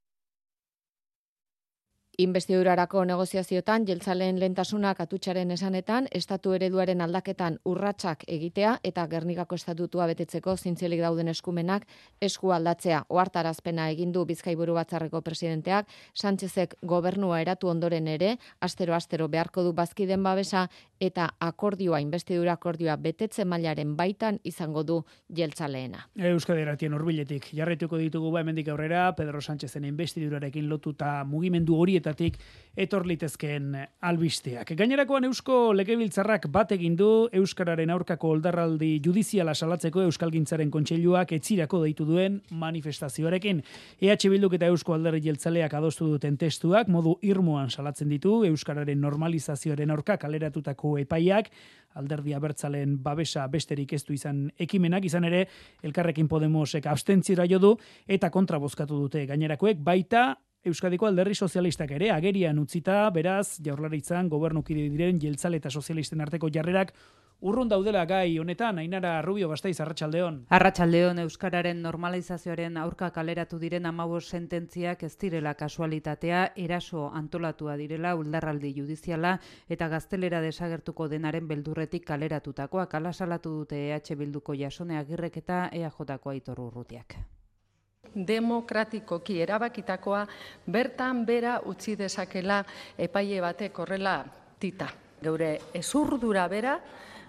Investidurarako 2.18 3.02
negoziazioetan 3.04 3.85
jeltzaleen 3.88 4.37
lentasunak 4.38 5.00
atutxaren 5.02 5.50
esanetan, 5.50 6.06
estatu 6.14 6.52
ereduaren 6.54 7.00
aldaketan 7.02 7.56
urratsak 7.66 8.23
egitea 8.30 8.76
eta 8.87 9.06
Gernikako 9.11 9.59
estatutua 9.59 10.06
betetzeko 10.06 10.54
zintzelik 10.56 11.02
dauden 11.02 11.33
eskumenak 11.33 11.88
esku 12.23 12.52
aldatzea. 12.54 13.00
Oartarazpena 13.09 13.88
egin 13.90 14.12
du 14.14 14.23
Bizkaiburu 14.28 14.76
batzarreko 14.78 15.23
presidenteak, 15.26 15.90
Sánchezek 16.14 16.76
gobernua 16.83 17.40
eratu 17.42 17.73
ondoren 17.73 18.06
ere, 18.06 18.37
astero-astero 18.61 19.26
beharko 19.28 19.64
du 19.66 19.73
bazkiden 19.73 20.23
babesa 20.23 20.68
eta 21.06 21.30
akordioa, 21.40 22.00
investidura 22.04 22.52
akordioa 22.52 22.96
betetze 22.96 23.44
mailaren 23.44 23.96
baitan 23.96 24.40
izango 24.44 24.84
du 24.84 25.00
jeltzaleena. 25.34 26.04
Euskadi 26.34 26.66
eratien 26.66 26.94
urbiletik, 26.94 27.49
jarretuko 27.56 27.96
ditugu 27.96 28.30
ba 28.34 28.44
hemendik 28.44 28.68
aurrera, 28.68 29.14
Pedro 29.16 29.40
Sánchezen 29.40 29.84
investidurarekin 29.88 30.68
lotuta 30.68 31.25
mugimendu 31.25 31.78
hori 31.80 31.94
horietatik 31.94 32.38
etor 32.76 33.06
litezkeen 33.06 33.75
albisteak. 34.02 34.73
Gainerakoan 34.76 35.28
Eusko 35.28 35.73
Legebiltzarrak 35.76 36.49
bat 36.50 36.73
egin 36.75 36.96
du 36.99 37.28
Euskararen 37.32 37.90
aurkako 37.94 38.32
oldarraldi 38.34 39.00
judiziala 39.04 39.54
salatzeko 39.54 40.02
Euskalgintzaren 40.08 40.70
kontseiluak 40.75 41.32
etzirako 41.32 41.82
deitu 41.84 42.04
duen 42.08 42.40
manifestazioarekin. 42.50 43.62
EH 44.00 44.18
Bilduk 44.30 44.56
eta 44.58 44.66
Eusko 44.66 44.94
Alderri 44.94 45.23
Jeltzaleak 45.23 45.75
adostu 45.75 46.08
duten 46.11 46.37
testuak 46.37 46.88
modu 46.88 47.16
irmoan 47.23 47.70
salatzen 47.70 48.08
ditu 48.11 48.42
Euskararen 48.49 49.00
normalizazioaren 49.00 49.90
aurka 49.94 50.16
kaleratutako 50.18 50.93
epaiak, 50.98 51.50
alderdi 51.94 52.34
abertzalen 52.34 52.96
babesa 53.02 53.46
besterik 53.50 53.92
ez 53.94 54.02
du 54.04 54.14
izan 54.14 54.48
ekimenak, 54.58 55.04
izan 55.04 55.24
ere, 55.28 55.44
elkarrekin 55.82 56.28
Podemosek 56.28 56.86
abstentziora 56.90 57.46
jo 57.50 57.60
du 57.62 57.76
eta 58.06 58.30
kontra 58.30 58.58
bozkatu 58.58 58.98
dute 59.06 59.26
gainerakoek, 59.30 59.78
baita 59.78 60.32
Euskadiko 60.64 61.04
alderri 61.04 61.34
sozialistak 61.36 61.90
ere 61.92 62.08
agerian 62.10 62.56
utzita, 62.58 63.10
beraz, 63.12 63.58
jaurlaritzan 63.64 64.30
gobernukide 64.32 64.86
diren 64.88 65.18
jeltzale 65.20 65.60
eta 65.60 65.68
sozialisten 65.70 66.24
arteko 66.24 66.48
jarrerak 66.48 66.94
urrun 67.44 67.68
daudela 67.68 68.06
gai 68.08 68.38
honetan, 68.38 68.78
Ainara 68.80 69.20
Rubio 69.22 69.50
Bastaiz, 69.50 69.76
Arratxaldeon. 69.84 70.38
Arratxaldeon, 70.56 71.18
Euskararen 71.26 71.82
normalizazioaren 71.84 72.78
aurka 72.80 73.10
kaleratu 73.12 73.58
diren 73.60 73.84
amabos 73.86 74.24
sententziak 74.32 75.04
ez 75.04 75.12
direla 75.20 75.52
kasualitatea, 75.54 76.46
eraso 76.56 77.10
antolatua 77.12 77.76
direla, 77.76 78.14
uldarraldi 78.16 78.72
judiziala 78.78 79.36
eta 79.68 79.90
gaztelera 79.92 80.40
desagertuko 80.40 81.10
denaren 81.12 81.46
beldurretik 81.48 82.06
kaleratutakoak 82.08 82.96
alasalatu 82.96 83.52
dute 83.60 83.84
EH 83.90 84.16
Bilduko 84.16 84.56
jasone 84.56 84.96
agirrek 84.96 85.36
eta 85.44 85.68
EAJ-ko 85.72 86.32
aitor 86.32 86.60
urrutiak 86.64 87.18
demokratikoki 88.14 89.40
erabakitakoa 89.42 90.26
bertan 90.70 91.24
bera 91.26 91.56
utzi 91.66 91.96
dezakela 91.98 92.60
epaile 92.98 93.40
batek 93.42 93.78
horrela 93.80 94.20
tita. 94.60 94.86
Geure 95.24 95.56
ezurdura 95.74 96.46
bera 96.48 96.76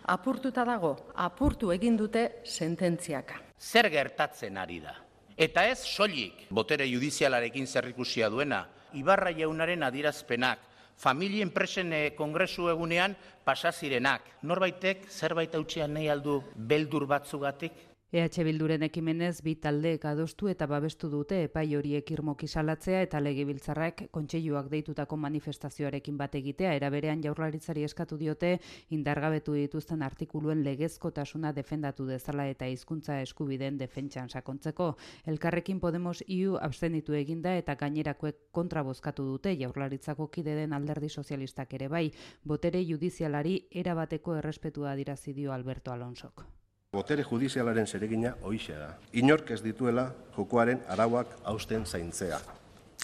apurtuta 0.07 0.63
dago, 0.65 0.95
apurtu 1.15 1.71
egin 1.73 1.97
dute 1.97 2.41
sententziaka. 2.45 3.41
Zer 3.59 3.89
gertatzen 3.89 4.57
ari 4.57 4.79
da? 4.83 4.93
Eta 5.35 5.65
ez 5.67 5.81
soilik 5.83 6.45
botere 6.49 6.87
judizialarekin 6.87 7.67
zerrikusia 7.67 8.29
duena, 8.29 8.65
Ibarra 8.95 9.33
jaunaren 9.35 9.83
adirazpenak, 9.83 10.59
familia 10.95 11.43
enpresen 11.43 11.91
eh, 11.93 12.13
kongresu 12.15 12.69
egunean 12.71 13.15
pasazirenak. 13.43 14.21
Norbaitek 14.47 15.09
zerbait 15.11 15.55
hautxean 15.55 15.93
nahi 15.97 16.07
aldu 16.09 16.37
beldur 16.55 17.03
batzugatik? 17.09 17.73
EH 18.15 18.45
Bilduren 18.47 18.85
ekimenez 18.85 19.41
bi 19.43 19.57
taldeek 19.59 20.05
adostu 20.07 20.47
eta 20.47 20.69
babestu 20.71 21.09
dute 21.11 21.41
epai 21.49 21.65
horiek 21.75 22.13
irmoki 22.15 22.47
salatzea 22.47 23.01
eta 23.03 23.19
legebiltzarrak 23.19 24.05
kontseiluak 24.15 24.69
deitutako 24.71 25.17
manifestazioarekin 25.25 26.15
bat 26.21 26.37
egitea 26.39 26.71
era 26.77 26.89
berean 26.93 27.25
jaurlaritzari 27.25 27.83
eskatu 27.83 28.15
diote 28.23 28.53
indargabetu 28.97 29.57
dituzten 29.59 30.07
artikuluen 30.07 30.63
legezkotasuna 30.63 31.51
defendatu 31.59 32.07
dezala 32.07 32.47
eta 32.55 32.71
hizkuntza 32.71 33.19
eskubideen 33.27 33.77
defentsan 33.83 34.29
sakontzeko. 34.29 34.93
Elkarrekin 35.27 35.83
Podemos 35.83 36.21
iu 36.39 36.55
abstenitu 36.55 37.19
eginda 37.19 37.57
eta 37.59 37.75
gainerakoek 37.85 38.45
kontra 38.51 38.87
bozkatu 38.87 39.27
dute 39.33 39.57
jaurlaritzako 39.59 40.31
kide 40.31 40.55
den 40.55 40.71
alderdi 40.71 41.09
sozialistak 41.09 41.73
ere 41.73 41.91
bai, 41.91 42.05
botere 42.45 42.87
judizialari 42.87 43.65
erabateko 43.83 44.37
errespetua 44.39 44.95
dirazi 44.95 45.33
dio 45.33 45.51
Alberto 45.51 45.91
Alonsok. 45.91 46.47
Botere 46.95 47.25
judizialaren 47.27 47.87
zeregina 47.87 48.31
hoixe 48.47 48.77
da. 48.79 48.93
Inork 49.19 49.49
ez 49.51 49.59
dituela 49.63 50.05
jokoaren 50.37 50.79
arauak 50.93 51.33
hausten 51.43 51.83
zaintzea. 51.85 52.39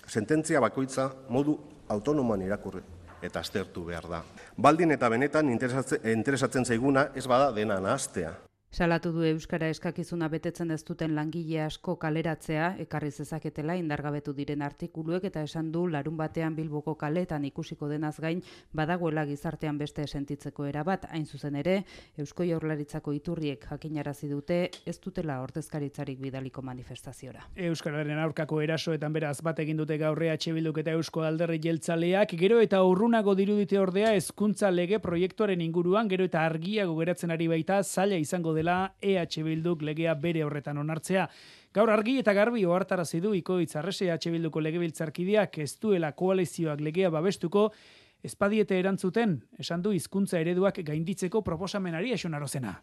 Sententzia 0.07 0.61
bakoitza 0.63 1.09
modu 1.29 1.57
autonomoan 1.91 2.45
irakurri 2.45 2.81
eta 3.21 3.41
aztertu 3.43 3.83
behar 3.85 4.07
da. 4.09 4.21
Baldin 4.57 4.95
eta 4.95 5.09
benetan 5.11 5.51
interesatzen 5.51 6.65
zaiguna 6.65 7.09
ez 7.15 7.27
bada 7.27 7.51
dena 7.51 7.79
nahaztea. 7.83 8.31
Salatu 8.71 9.09
du 9.11 9.25
Euskara 9.27 9.67
eskakizuna 9.67 10.29
betetzen 10.31 10.69
ez 10.71 10.79
duten 10.87 11.11
langile 11.11 11.57
asko 11.65 11.97
kaleratzea, 11.99 12.69
ekarri 12.79 13.09
zezaketela 13.11 13.73
indargabetu 13.75 14.31
diren 14.31 14.61
artikuluek 14.63 15.25
eta 15.27 15.41
esan 15.43 15.73
du 15.73 15.81
larun 15.91 16.15
batean 16.15 16.55
bilboko 16.55 16.93
kaletan 16.95 17.43
ikusiko 17.49 17.89
denaz 17.91 18.13
gain 18.23 18.39
badagoela 18.71 19.25
gizartean 19.27 19.75
beste 19.77 20.05
sentitzeko 20.07 20.69
erabat, 20.69 21.03
hain 21.11 21.25
zuzen 21.25 21.57
ere, 21.59 21.73
Eusko 22.17 22.47
Jaurlaritzako 22.47 23.11
iturriek 23.17 23.65
jakinarazi 23.73 24.29
dute 24.31 24.61
ez 24.85 24.95
dutela 25.03 25.41
ordezkaritzarik 25.43 26.23
bidaliko 26.23 26.63
manifestaziora. 26.63 27.43
Euskararen 27.67 28.23
aurkako 28.23 28.61
erasoetan 28.63 29.11
beraz 29.11 29.41
bat 29.43 29.59
egin 29.59 29.83
dute 29.83 29.99
gaurre 29.99 30.31
Bilduk 30.45 30.77
eta 30.77 30.95
Eusko 30.95 31.25
Alderri 31.27 31.59
Jeltzaleak, 31.59 32.37
gero 32.39 32.61
eta 32.61 32.81
urrunago 32.87 33.35
dirudite 33.35 33.77
ordea 33.83 34.15
hezkuntza 34.15 34.71
lege 34.71 34.99
proiektuaren 34.99 35.59
inguruan, 35.59 36.07
gero 36.07 36.23
eta 36.23 36.45
argiago 36.45 36.95
geratzen 37.03 37.31
ari 37.31 37.51
baita 37.51 37.83
zaila 37.83 38.15
izango 38.15 38.60
dela 38.61 38.93
EH 39.01 39.41
Bilduk 39.43 39.81
legea 39.81 40.13
bere 40.15 40.45
horretan 40.45 40.77
onartzea. 40.77 41.25
Gaur 41.73 41.89
argi 41.89 42.19
eta 42.21 42.33
garbi 42.37 42.63
ohartarazi 42.65 43.21
du 43.23 43.33
ikoitz 43.33 43.75
arrese 43.79 44.07
EH 44.07 44.31
Bilduko 44.31 44.61
legebiltzarkideak 44.61 45.57
ez 45.65 45.73
duela 45.81 46.13
koalizioak 46.13 46.81
legea 46.81 47.09
babestuko, 47.09 47.71
espadiete 48.23 48.77
erantzuten, 48.77 49.39
esan 49.59 49.81
du 49.81 49.95
hizkuntza 49.97 50.39
ereduak 50.39 50.83
gainditzeko 50.85 51.41
proposamenari 51.41 52.13
esunarozena. 52.13 52.75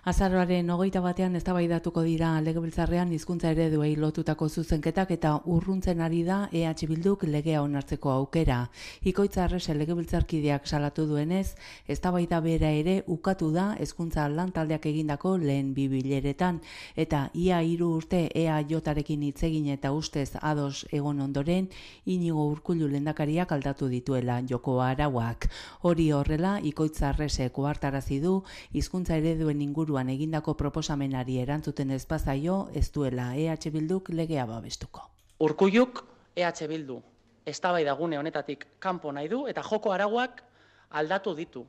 Azaroaren 0.00 0.70
hogeita 0.72 1.02
batean 1.04 1.34
eztabaidatuko 1.36 2.00
dira 2.06 2.30
legebiltzarrean 2.40 3.10
hizkuntza 3.12 3.50
ereduei 3.52 3.90
lotutako 4.00 4.46
zuzenketak 4.48 5.10
eta 5.12 5.32
urruntzen 5.44 5.98
ari 6.00 6.22
da 6.24 6.38
EH 6.56 6.86
Bilduk 6.88 7.26
legea 7.28 7.60
onartzeko 7.60 8.08
aukera. 8.08 8.70
Ikoitza 9.04 9.44
arrese 9.44 9.74
legebiltzarkideak 9.76 10.64
salatu 10.66 11.04
duenez, 11.04 11.52
eztabaida 11.86 12.38
bera 12.40 12.70
ere 12.72 12.94
ukatu 13.08 13.50
da 13.52 13.74
hezkuntza 13.76 14.24
lantaldeak 14.32 14.86
egindako 14.88 15.34
lehen 15.36 15.74
bibileretan 15.74 16.62
eta 16.96 17.28
ia 17.34 17.60
hiru 17.60 17.90
urte 17.98 18.22
EA 18.34 18.56
jotarekin 18.72 19.28
hitzegin 19.28 19.68
eta 19.76 19.92
ustez 19.92 20.30
ados 20.40 20.86
egon 20.92 21.20
ondoren 21.20 21.68
inigo 22.06 22.46
urkullu 22.54 22.88
lendakariak 22.88 23.52
aldatu 23.52 23.90
dituela 23.92 24.40
joko 24.48 24.80
arauak. 24.80 25.50
Hori 25.82 26.10
horrela, 26.10 26.56
ikoitza 26.64 27.10
arrese 27.10 27.50
koartarazi 27.52 28.20
du 28.24 28.40
hizkuntza 28.72 29.20
ereduen 29.20 29.60
inguru 29.60 29.89
inguruan 29.90 30.08
egindako 30.08 30.52
proposamenari 30.54 31.40
erantzuten 31.42 31.90
ez 31.90 32.04
bazaio, 32.06 32.68
ez 32.72 32.92
duela 32.94 33.34
EH 33.34 33.72
Bilduk 33.74 34.10
legea 34.14 34.44
babestuko. 34.46 35.02
Urkulluk 35.42 36.04
EH 36.36 36.68
Bildu 36.68 37.00
eztabaida 37.44 37.96
gune 37.98 38.16
honetatik 38.16 38.66
kanpo 38.78 39.10
nahi 39.10 39.26
du 39.26 39.48
eta 39.50 39.64
joko 39.66 39.90
arauak 39.90 40.44
aldatu 40.90 41.34
ditu. 41.34 41.64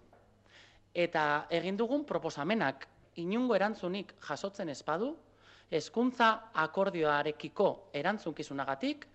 Eta 0.93 1.47
egin 1.49 1.77
dugun 1.77 2.05
proposamenak 2.05 2.85
inungo 3.15 3.55
erantzunik 3.55 4.13
jasotzen 4.21 4.69
ezpadu, 4.69 5.15
hezkuntza 5.71 6.51
akordioarekiko 6.53 7.89
erantzunkizunagatik, 7.93 9.07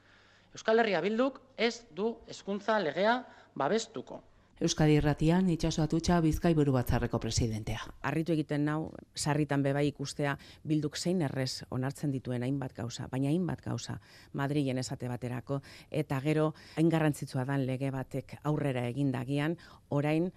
Euskal 0.52 0.80
Herria 0.80 1.00
Bilduk 1.00 1.38
ez 1.56 1.84
du 1.94 2.16
hezkuntza 2.26 2.80
legea 2.80 3.22
babestuko. 3.54 4.18
Euskadi 4.56 4.94
Irratian 4.96 5.50
itxaso 5.52 5.82
atutxa 5.84 6.16
Bizkaiburu 6.24 6.72
batzarreko 6.72 7.18
presidentea. 7.20 7.82
Arritu 8.08 8.32
egiten 8.32 8.62
nau 8.64 8.78
sarritan 9.12 9.60
bebai 9.60 9.82
ikustea 9.90 10.32
bilduk 10.64 10.96
zein 10.96 11.20
errez 11.26 11.66
onartzen 11.76 12.14
dituen 12.14 12.46
hainbat 12.46 12.72
gauza, 12.78 13.04
baina 13.12 13.28
hainbat 13.28 13.60
gauza 13.60 13.98
Madrilen 14.32 14.80
esate 14.80 15.10
baterako 15.12 15.60
eta 15.90 16.22
gero 16.24 16.54
hain 16.76 16.88
garrantzitsua 16.88 17.44
dan 17.44 17.66
lege 17.68 17.90
batek 17.92 18.38
aurrera 18.48 18.86
egindagian 18.88 19.58
orain 19.90 20.30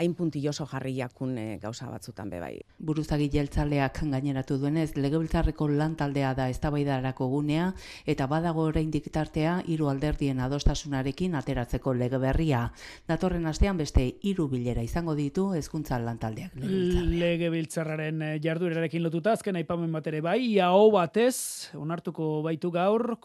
hain 0.00 0.14
puntilloso 0.16 0.64
jarri 0.66 0.94
jakun 0.96 1.36
e, 1.38 1.58
gauza 1.60 1.88
batzutan 1.90 2.30
be 2.32 2.40
bai. 2.40 2.54
Buruzagi 2.78 3.28
jeltzaleak 3.32 4.00
gaineratu 4.10 4.56
duenez, 4.58 4.94
legebiltzarreko 4.96 5.68
lan 5.68 5.96
taldea 6.00 6.32
da 6.34 6.48
eztabaidarako 6.52 7.28
gunea 7.28 7.70
eta 8.08 8.26
badago 8.30 8.64
oraindik 8.70 9.10
tartea 9.12 9.58
hiru 9.68 9.90
alderdien 9.92 10.40
adostasunarekin 10.40 11.36
ateratzeko 11.36 11.94
lege 11.94 12.18
berria. 12.22 12.62
Datorren 13.08 13.46
astean 13.50 13.76
beste 13.80 14.06
hiru 14.22 14.48
bilera 14.48 14.82
izango 14.82 15.14
ditu 15.18 15.50
hezkuntza 15.56 15.98
lantaldeak. 16.00 16.56
Legebiltzarraren 16.56 18.22
eh, 18.22 18.32
jarduerarekin 18.42 19.04
lotuta 19.04 19.36
azken 19.36 19.60
aipamen 19.60 19.92
bat 19.92 20.08
ere 20.08 20.22
bai, 20.24 20.40
aho 20.64 20.88
batez 20.94 21.70
onartuko 21.76 22.40
baitu 22.46 22.72
gaur 22.72 23.18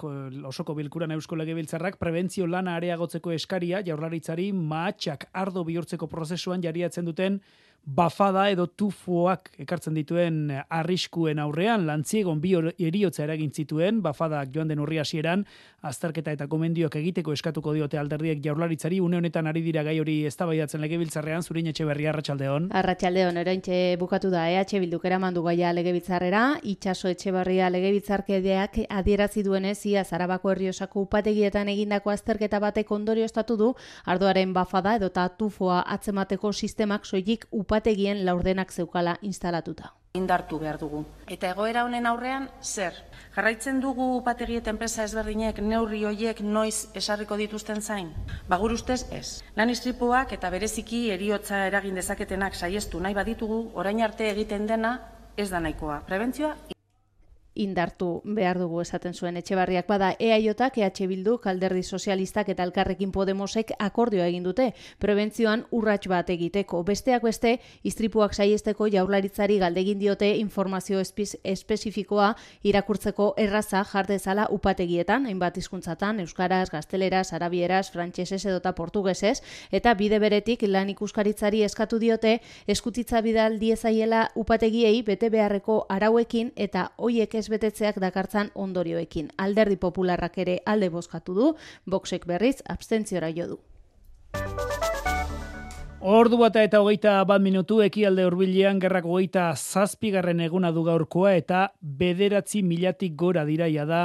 osoko 0.45 0.75
bilkuran 0.75 1.15
Eusko 1.15 1.39
Legebiltzarrak 1.39 1.99
prebentzio 2.01 2.47
lana 2.47 2.75
areagotzeko 2.79 3.31
eskaria 3.35 3.81
jaurlaritzari 3.85 4.51
mahatxak 4.55 5.29
ardo 5.33 5.63
bihurtzeko 5.67 6.09
prozesuan 6.11 6.64
jariatzen 6.65 7.07
duten 7.07 7.39
bafada 7.85 8.47
edo 8.49 8.65
tufoak 8.65 9.51
ekartzen 9.61 9.93
dituen 9.93 10.49
arriskuen 10.73 11.37
aurrean 11.39 11.85
lantziegon 11.85 12.39
bi 12.41 12.55
eriotza 12.81 13.23
eragin 13.23 13.51
zituen 13.53 14.01
bafada 14.01 14.41
joan 14.51 14.67
den 14.67 14.79
urri 14.81 14.97
hasieran 14.97 15.45
azterketa 15.85 16.33
eta 16.33 16.47
komendioak 16.49 16.95
egiteko 16.97 17.33
eskatuko 17.35 17.73
diote 17.75 17.99
alderdiek 18.01 18.39
jaurlaritzari. 18.41 18.99
Une 18.99 19.17
honetan 19.17 19.45
ari 19.45 19.61
dira 19.61 19.83
gai 19.85 19.99
hori 20.01 20.15
eztabaidatzen 20.25 20.81
legebiltzarrean 20.81 21.43
zurin 21.43 21.67
etxe 21.69 21.85
berria 21.85 22.09
arratsaldeon 22.09 22.71
arratsaldeon 22.73 23.37
oraintxe 23.37 23.77
bukatu 24.01 24.31
da 24.33 24.47
EH 24.49 24.79
bilduk 24.81 25.05
eramandu 25.05 25.43
gaia 25.45 25.71
legebiltzarrera. 25.73 26.57
Itsaso 26.63 27.07
etxeberria 27.13 27.69
legebiltzarkedeak 27.69 28.79
adierazi 28.89 29.43
duenez 29.43 29.77
ia 29.85 30.03
Zarabako 30.03 30.55
herriosako 30.55 31.05
upategietan 31.05 31.69
egindako 31.69 32.09
azterketa 32.09 32.59
batek 32.59 32.91
ondorioztatu 32.91 33.57
du 33.57 33.71
ardoaren 34.05 34.53
bafada 34.53 34.95
edo 34.95 35.11
tufoa 35.37 35.83
atzemateko 35.85 36.51
sistemak 36.51 37.05
soilik 37.05 37.45
upa 37.51 37.74
upategien 37.75 38.25
laurdenak 38.25 38.71
zeukala 38.71 39.17
instalatuta. 39.21 39.89
Indartu 40.15 40.59
behar 40.61 40.77
dugu. 40.79 41.01
Eta 41.27 41.49
egoera 41.51 41.81
honen 41.83 42.05
aurrean, 42.07 42.45
zer? 42.63 42.95
Jarraitzen 43.35 43.81
dugu 43.83 44.05
upategiet 44.15 44.69
enpresa 44.71 45.03
ezberdinek 45.03 45.59
neurri 45.59 46.05
hoiek 46.07 46.39
noiz 46.39 46.87
esarriko 46.95 47.35
dituzten 47.35 47.81
zain? 47.81 48.13
Bagur 48.47 48.71
ustez 48.77 49.01
ez. 49.11 49.41
Lan 49.57 49.73
istripuak 49.73 50.31
eta 50.37 50.53
bereziki 50.53 51.09
eriotza 51.17 51.65
eragin 51.67 51.99
dezaketenak 51.99 52.55
saiestu 52.55 53.03
nahi 53.03 53.17
baditugu, 53.19 53.59
orain 53.75 53.99
arte 54.07 54.31
egiten 54.31 54.71
dena 54.71 54.95
ez 55.35 55.49
da 55.51 55.59
nahikoa. 55.59 55.99
Prebentzioa 56.07 56.74
indartu 57.55 58.21
behar 58.25 58.59
dugu 58.59 58.81
esaten 58.81 59.13
zuen 59.13 59.37
etxebarriak 59.37 59.87
bada 59.87 60.13
EAJak, 60.19 60.77
EH 60.77 61.07
Bildu, 61.07 61.37
Kalderdi 61.39 61.83
Sozialistak 61.83 62.49
eta 62.49 62.63
Elkarrekin 62.63 63.11
Podemosek 63.11 63.71
akordioa 63.79 64.27
egin 64.27 64.43
dute 64.43 64.73
prebentzioan 64.99 65.65
urrats 65.71 66.07
bat 66.07 66.29
egiteko. 66.29 66.83
Besteak 66.83 67.23
beste, 67.23 67.59
istripuak 67.83 68.33
saiesteko 68.33 68.87
jaurlaritzari 68.91 69.57
galdegin 69.59 69.99
diote 69.99 70.35
informazio 70.37 70.99
espiz, 70.99 71.35
espezifikoa 71.43 72.33
irakurtzeko 72.63 73.33
erraza 73.37 73.83
jardezala 73.83 74.47
upategietan, 74.51 75.25
hainbat 75.25 75.57
hizkuntzatan 75.57 76.19
euskaraz, 76.25 76.69
gazteleraz, 76.69 77.31
arabieraz, 77.33 77.89
frantsesez 77.91 78.45
edota 78.45 78.73
portugesez 78.75 79.41
eta 79.71 79.93
bide 79.93 80.19
beretik 80.19 80.65
lan 80.67 80.89
ikuskaritzari 80.93 81.63
eskatu 81.63 81.99
diote 81.99 82.39
eskutitza 82.67 83.21
bidal 83.25 83.59
diezaiela 83.59 84.29
upategiei 84.35 85.01
bete 85.07 85.29
beharreko 85.29 85.85
arauekin 85.89 86.51
eta 86.55 86.89
hoiek 86.97 87.35
betetzeak 87.49 87.99
dakartzan 88.01 88.51
ondorioekin. 88.55 89.29
Alderdi 89.37 89.77
popularrak 89.77 90.37
ere 90.37 90.59
alde 90.65 90.89
bozkatu 90.89 91.33
du, 91.33 91.53
boxek 91.85 92.25
berriz 92.25 92.57
abstentziora 92.69 93.31
jo 93.35 93.47
du. 93.55 93.59
Ordu 96.05 96.37
bata 96.37 96.61
eta 96.61 96.83
hogeita 96.83 97.15
bat 97.25 97.41
minutu 97.41 97.79
ekialde 97.81 98.27
urbilean 98.27 98.77
gerrako 98.77 99.15
hogeita 99.15 99.47
zazpigarren 99.55 100.43
eguna 100.45 100.69
du 100.71 100.83
gaurkoa 100.85 101.31
eta 101.33 101.71
bederatzi 101.81 102.61
milatik 102.61 103.15
gora 103.17 103.45
diraia 103.45 103.87
da 103.89 104.03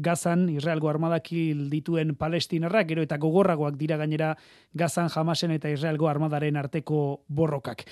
Gazan, 0.00 0.46
Israelgo 0.48 0.88
armadakil 0.88 1.66
dituen 1.68 2.14
palestinarrak, 2.16 2.86
gero 2.88 3.02
eta 3.02 3.18
gogorragoak 3.20 3.76
dira 3.76 3.98
gainera 4.00 4.34
Gazan 4.72 5.08
jamasen 5.12 5.50
eta 5.56 5.72
Israelgo 5.72 6.08
armadaren 6.08 6.56
arteko 6.56 7.22
borrokak 7.28 7.84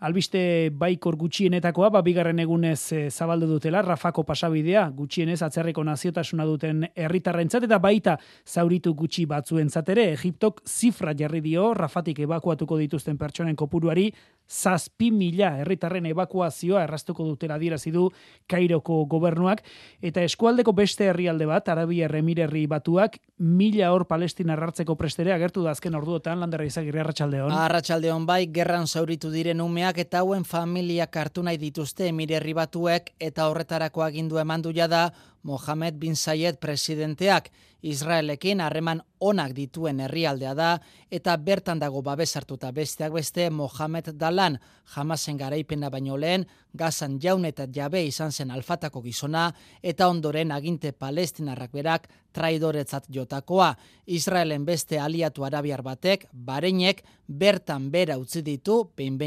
albiste 0.00 0.70
baikor 0.76 1.16
gutxienetakoa, 1.16 1.88
ba, 1.94 2.02
bigarren 2.04 2.40
egunez 2.42 2.92
e, 2.92 2.98
zabaldu 3.10 3.48
dutela, 3.48 3.80
Rafako 3.82 4.26
pasabidea, 4.28 4.84
gutxienez 4.96 5.40
atzerreko 5.46 5.84
naziotasuna 5.84 6.44
duten 6.44 6.84
herritarrentzat 6.94 7.64
eta 7.64 7.78
baita 7.80 8.16
zauritu 8.44 8.92
gutxi 8.94 9.24
batzuen 9.26 9.70
zatere, 9.70 10.10
Egiptok 10.12 10.60
zifra 10.68 11.14
jarri 11.16 11.40
dio, 11.40 11.72
Rafatik 11.74 12.20
ebakuatuko 12.26 12.76
dituzten 12.82 13.16
pertsonen 13.16 13.56
kopuruari, 13.56 14.10
zazpi 14.50 15.10
mila 15.10 15.52
herritarren 15.60 16.06
ebakuazioa 16.10 16.82
erraztuko 16.84 17.24
dutela 17.24 17.58
dirazi 17.58 17.92
du 17.94 18.10
Kairoko 18.50 19.04
gobernuak, 19.06 19.62
eta 20.02 20.22
eskualdeko 20.26 20.72
beste 20.72 21.06
herrialde 21.12 21.46
bat, 21.46 21.68
Arabia 21.68 22.08
Remirerri 22.08 22.66
batuak, 22.66 23.20
mila 23.38 23.92
hor 23.92 24.06
palestina 24.10 24.54
hartzeko 24.56 24.96
prestere 24.96 25.32
agertu 25.32 25.62
da 25.62 25.70
azken 25.76 25.94
orduotan, 25.94 26.40
landerra 26.40 26.66
izagirri 26.66 27.00
arratsaldeon. 27.04 27.52
Arratsaldeon 27.52 28.26
bai, 28.26 28.46
gerran 28.50 28.86
zauritu 28.86 29.30
diren 29.30 29.60
ume 29.60 29.76
umeak 29.76 29.98
eta 30.00 30.22
hauen 30.24 30.44
familiak 30.48 31.16
hartu 31.20 31.42
nahi 31.44 31.58
dituzte 31.60 32.06
emirerri 32.08 32.54
batuek 32.56 33.10
eta 33.20 33.50
horretarako 33.50 34.02
agindu 34.06 34.38
emandu 34.40 34.72
jada 34.72 35.10
Mohamed 35.46 35.94
bin 36.02 36.16
Zayed 36.16 36.58
presidenteak 36.58 37.52
Israelekin 37.86 38.60
harreman 38.60 39.02
onak 39.22 39.52
dituen 39.54 40.00
herrialdea 40.02 40.54
da 40.58 40.70
eta 41.12 41.36
bertan 41.38 41.78
dago 41.78 42.02
babesartuta 42.02 42.72
besteak 42.74 43.12
beste 43.14 43.46
Mohamed 43.50 44.10
Dalan 44.18 44.58
jamasen 44.94 45.38
garaipena 45.38 45.90
baino 45.90 46.16
lehen 46.18 46.48
gazan 46.74 47.20
jaun 47.22 47.44
eta 47.44 47.68
jabe 47.72 48.02
izan 48.08 48.32
zen 48.32 48.50
alfatako 48.50 49.02
gizona 49.04 49.52
eta 49.82 50.08
ondoren 50.08 50.52
aginte 50.52 50.92
palestinarrak 50.92 51.72
berak 51.72 52.08
traidoretzat 52.32 53.06
jotakoa. 53.08 53.74
Israelen 54.06 54.64
beste 54.66 54.98
aliatu 55.00 55.44
arabiar 55.44 55.82
batek, 55.82 56.26
bareinek, 56.32 57.04
bertan 57.26 57.90
bera 57.90 58.18
utzi 58.18 58.42
ditu, 58.42 58.90
behin 58.96 59.18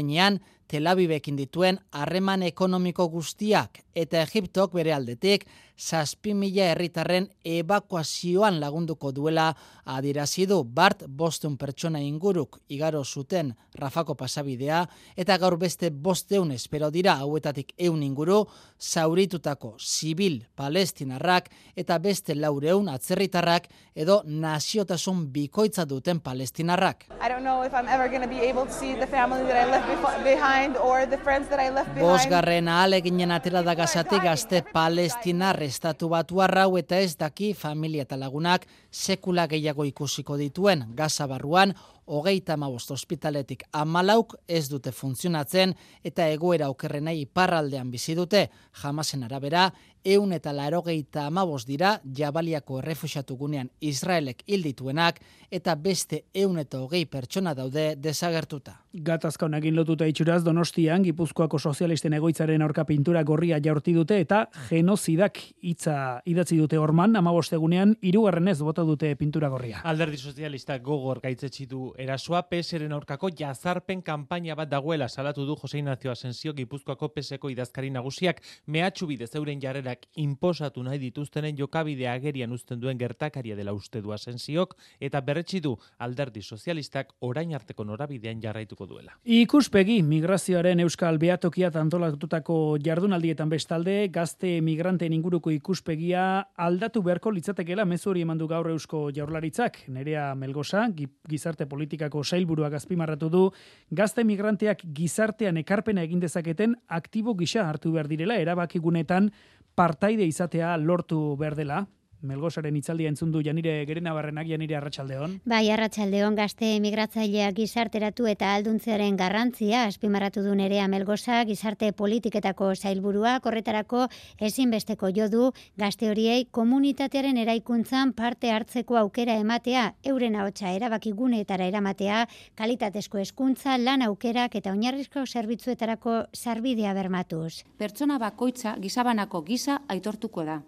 Tel 0.70 0.86
Avivekin 0.86 1.34
dituen 1.34 1.80
harreman 1.90 2.44
ekonomiko 2.46 3.08
guztiak 3.10 3.80
eta 3.98 4.20
Egiptok 4.22 4.76
bere 4.78 4.92
aldetik 4.94 5.48
zazpi 5.80 6.30
mila 6.36 6.68
herritarren 6.70 7.26
evakuazioan 7.44 8.60
lagunduko 8.62 9.10
duela 9.16 9.48
adirazi 9.96 10.44
du 10.46 10.60
Bart 10.62 11.02
bostun 11.08 11.56
pertsona 11.58 11.98
inguruk 12.04 12.60
igaro 12.68 13.02
zuten 13.04 13.50
Rafako 13.74 14.14
pasabidea 14.14 14.84
eta 15.16 15.38
gaur 15.42 15.56
beste 15.58 15.90
bosteun 15.90 16.52
espero 16.54 16.90
dira 16.94 17.16
hauetatik 17.24 17.74
eun 17.78 18.04
inguru 18.06 18.44
zauritutako 18.78 19.74
zibil 19.80 20.44
palestinarrak 20.54 21.50
eta 21.74 21.98
beste 21.98 22.38
laureun 22.38 22.88
atzerritarrak 22.94 23.66
edo 23.94 24.22
naziotasun 24.24 25.26
bikoitza 25.32 25.84
duten 25.84 26.20
palestinarrak. 26.20 27.08
I 27.20 27.28
don't 27.28 27.42
know 27.42 27.66
if 27.66 27.74
I'm 27.74 27.89
ever 27.90 28.08
going 28.08 28.22
to 28.22 28.28
be 28.28 28.40
able 28.40 28.66
to 28.66 28.72
see 28.72 28.94
the 28.94 29.06
family 29.06 29.42
that 29.42 29.56
I 29.56 29.66
left 29.70 30.24
behind 30.24 30.76
or 30.76 31.06
the 31.06 31.18
friends 31.18 31.48
that 31.50 31.58
I 31.58 31.70
left 31.70 31.90
behind. 31.94 32.06
Bosgarren 32.06 32.68
aleginen 32.68 33.34
atera 33.34 33.62
da 33.66 33.74
gazatik 33.74 34.22
gazte 34.22 34.62
palestinar 34.72 35.58
estatu 35.66 36.08
batu 36.08 36.40
arrau 36.40 36.78
eta 36.78 37.00
ez 37.02 37.16
daki 37.18 37.52
familia 37.54 38.06
eta 38.06 38.16
lagunak 38.16 38.66
sekula 38.90 39.48
gehiago 39.50 39.84
ikusiko 39.84 40.38
dituen 40.38 40.86
gaza 40.94 41.26
barruan 41.26 41.74
hogeita 42.10 42.56
amabost 42.58 42.90
ospitaletik 42.90 43.62
amalauk 43.72 44.34
ez 44.48 44.66
dute 44.70 44.92
funtzionatzen 44.92 45.74
eta 46.04 46.26
egoera 46.34 46.68
okerrenei 46.72 47.20
iparraldean 47.22 47.90
bizi 47.90 48.16
dute 48.18 48.48
jamasen 48.82 49.22
arabera 49.28 49.68
eun 50.04 50.32
eta 50.32 50.52
larogeita 50.56 51.26
amabos 51.26 51.66
dira 51.68 51.98
jabaliako 52.16 52.78
errefusiatu 52.80 53.36
gunean 53.36 53.70
Israelek 53.80 54.42
hildituenak 54.46 55.20
eta 55.50 55.74
beste 55.76 56.24
eun 56.34 56.58
eta 56.58 56.80
hogei 56.80 57.04
pertsona 57.06 57.54
daude 57.54 57.94
desagertuta. 58.00 58.78
Gatazka 58.90 59.46
honegin 59.46 59.76
lotuta 59.76 60.06
itxuraz 60.08 60.40
Donostian 60.44 61.02
Gipuzkoako 61.04 61.58
sozialisten 61.58 62.14
egoitzaren 62.16 62.62
aurka 62.62 62.84
pintura 62.84 63.22
gorria 63.22 63.60
jaurti 63.62 63.92
dute 63.94 64.18
eta 64.20 64.46
genozidak 64.68 65.38
hitza 65.62 66.20
idatzi 66.24 66.56
dute 66.58 66.78
orman 66.78 67.16
amabost 67.16 67.52
egunean 67.52 67.96
irugarrenez 68.00 68.58
bota 68.60 68.82
dute 68.82 69.14
pintura 69.16 69.48
gorria. 69.48 69.82
Alderdi 69.84 70.16
sozialistak 70.16 70.82
gogor 70.82 71.20
gaitzetsi 71.20 71.66
du 71.66 71.92
erasoa 72.00 72.42
PSren 72.48 72.92
aurkako 72.96 73.28
jazarpen 73.36 74.00
kanpaina 74.02 74.54
bat 74.56 74.68
dagoela 74.70 75.08
salatu 75.08 75.44
du 75.46 75.56
Jose 75.60 75.78
Ignacio 75.78 76.10
Asensio 76.10 76.52
Gipuzkoako 76.56 77.10
PSeko 77.14 77.50
idazkari 77.52 77.90
nagusiak 77.92 78.40
mehatxu 78.66 79.06
bidez 79.10 79.34
euren 79.36 79.60
jarrerak 79.60 80.06
inposatu 80.22 80.82
nahi 80.82 80.98
dituztenen 81.02 81.58
jokabide 81.58 82.08
agerian 82.08 82.52
uzten 82.52 82.80
duen 82.80 82.98
gertakaria 82.98 83.56
dela 83.56 83.74
uste 83.76 84.00
du 84.00 84.12
Asensiok 84.12 84.76
eta 85.00 85.20
berretsi 85.20 85.60
du 85.60 85.74
alderdi 85.98 86.42
sozialistak 86.42 87.12
orain 87.20 87.52
arteko 87.54 87.84
norabidean 87.84 88.40
jarraituko 88.40 88.86
duela. 88.86 89.18
Ikuspegi 89.24 90.00
migrazioaren 90.02 90.80
euskal 90.80 91.18
beatokia 91.18 91.70
tantolatutako 91.70 92.78
jardunaldietan 92.84 93.52
bestalde 93.52 94.08
gazte 94.08 94.60
migranteen 94.64 95.12
inguruko 95.12 95.52
ikuspegia 95.52 96.24
aldatu 96.56 97.02
beharko 97.02 97.34
litzatekeela 97.36 97.84
mezu 97.84 98.10
hori 98.10 98.24
emandu 98.24 98.48
gaur 98.48 98.70
eusko 98.72 99.08
jaurlaritzak 99.12 99.84
nerea 99.88 100.30
melgosa 100.34 100.88
gizarte 101.28 101.68
politikako 101.90 102.22
sailburuak 102.22 102.74
azpimarratu 102.78 103.28
du, 103.28 103.50
gazte 103.90 104.22
migranteak 104.24 104.84
gizartean 104.94 105.56
ekarpena 105.58 106.04
egin 106.06 106.20
dezaketen 106.20 106.76
aktibo 106.88 107.34
gisa 107.34 107.66
hartu 107.66 107.92
behar 107.92 108.06
direla, 108.06 108.38
erabakigunetan 108.38 109.30
partaide 109.74 110.24
izatea 110.24 110.76
lortu 110.76 111.36
behar 111.36 111.56
dela, 111.56 111.86
Melgosaren 112.22 112.76
itzaldia 112.76 113.08
entzun 113.08 113.30
du 113.32 113.40
Janire 113.42 113.84
Gerenabarrenak 113.88 114.46
Janire 114.48 114.76
Arratsaldeon. 114.76 115.38
Bai, 115.48 115.70
Arratsaldeon 115.72 116.34
gazte 116.36 116.68
emigratzaileak 116.76 117.54
gizarteratu 117.56 118.26
eta 118.28 118.52
alduntzearen 118.54 119.16
garrantzia 119.16 119.84
azpimarratu 119.88 120.42
du 120.44 120.54
nerea 120.54 120.86
Melgosa 120.88 121.42
gizarte 121.48 121.92
politiketako 121.96 122.74
sailburua 122.74 123.38
horretarako 123.44 124.06
ezinbesteko 124.38 125.10
jo 125.16 125.28
du 125.32 125.50
gazte 125.80 126.10
horiei 126.10 126.44
komunitatearen 126.50 127.40
eraikuntzan 127.40 128.12
parte 128.12 128.50
hartzeko 128.52 128.98
aukera 129.00 129.38
ematea, 129.40 129.94
euren 130.04 130.36
ahotsa 130.36 130.74
erabaki 130.76 131.12
guneetara 131.12 131.68
eramatea, 131.72 132.26
kalitatezko 132.54 133.22
hezkuntza, 133.22 133.78
lan 133.78 134.02
aukerak 134.02 134.56
eta 134.60 134.74
oinarrizko 134.74 135.24
zerbitzuetarako 135.26 136.24
sarbidea 136.34 136.92
bermatuz. 136.94 137.62
Pertsona 137.78 138.18
bakoitza 138.18 138.76
gizabanako 138.80 139.42
giza 139.48 139.80
aitortuko 139.88 140.44
da 140.44 140.60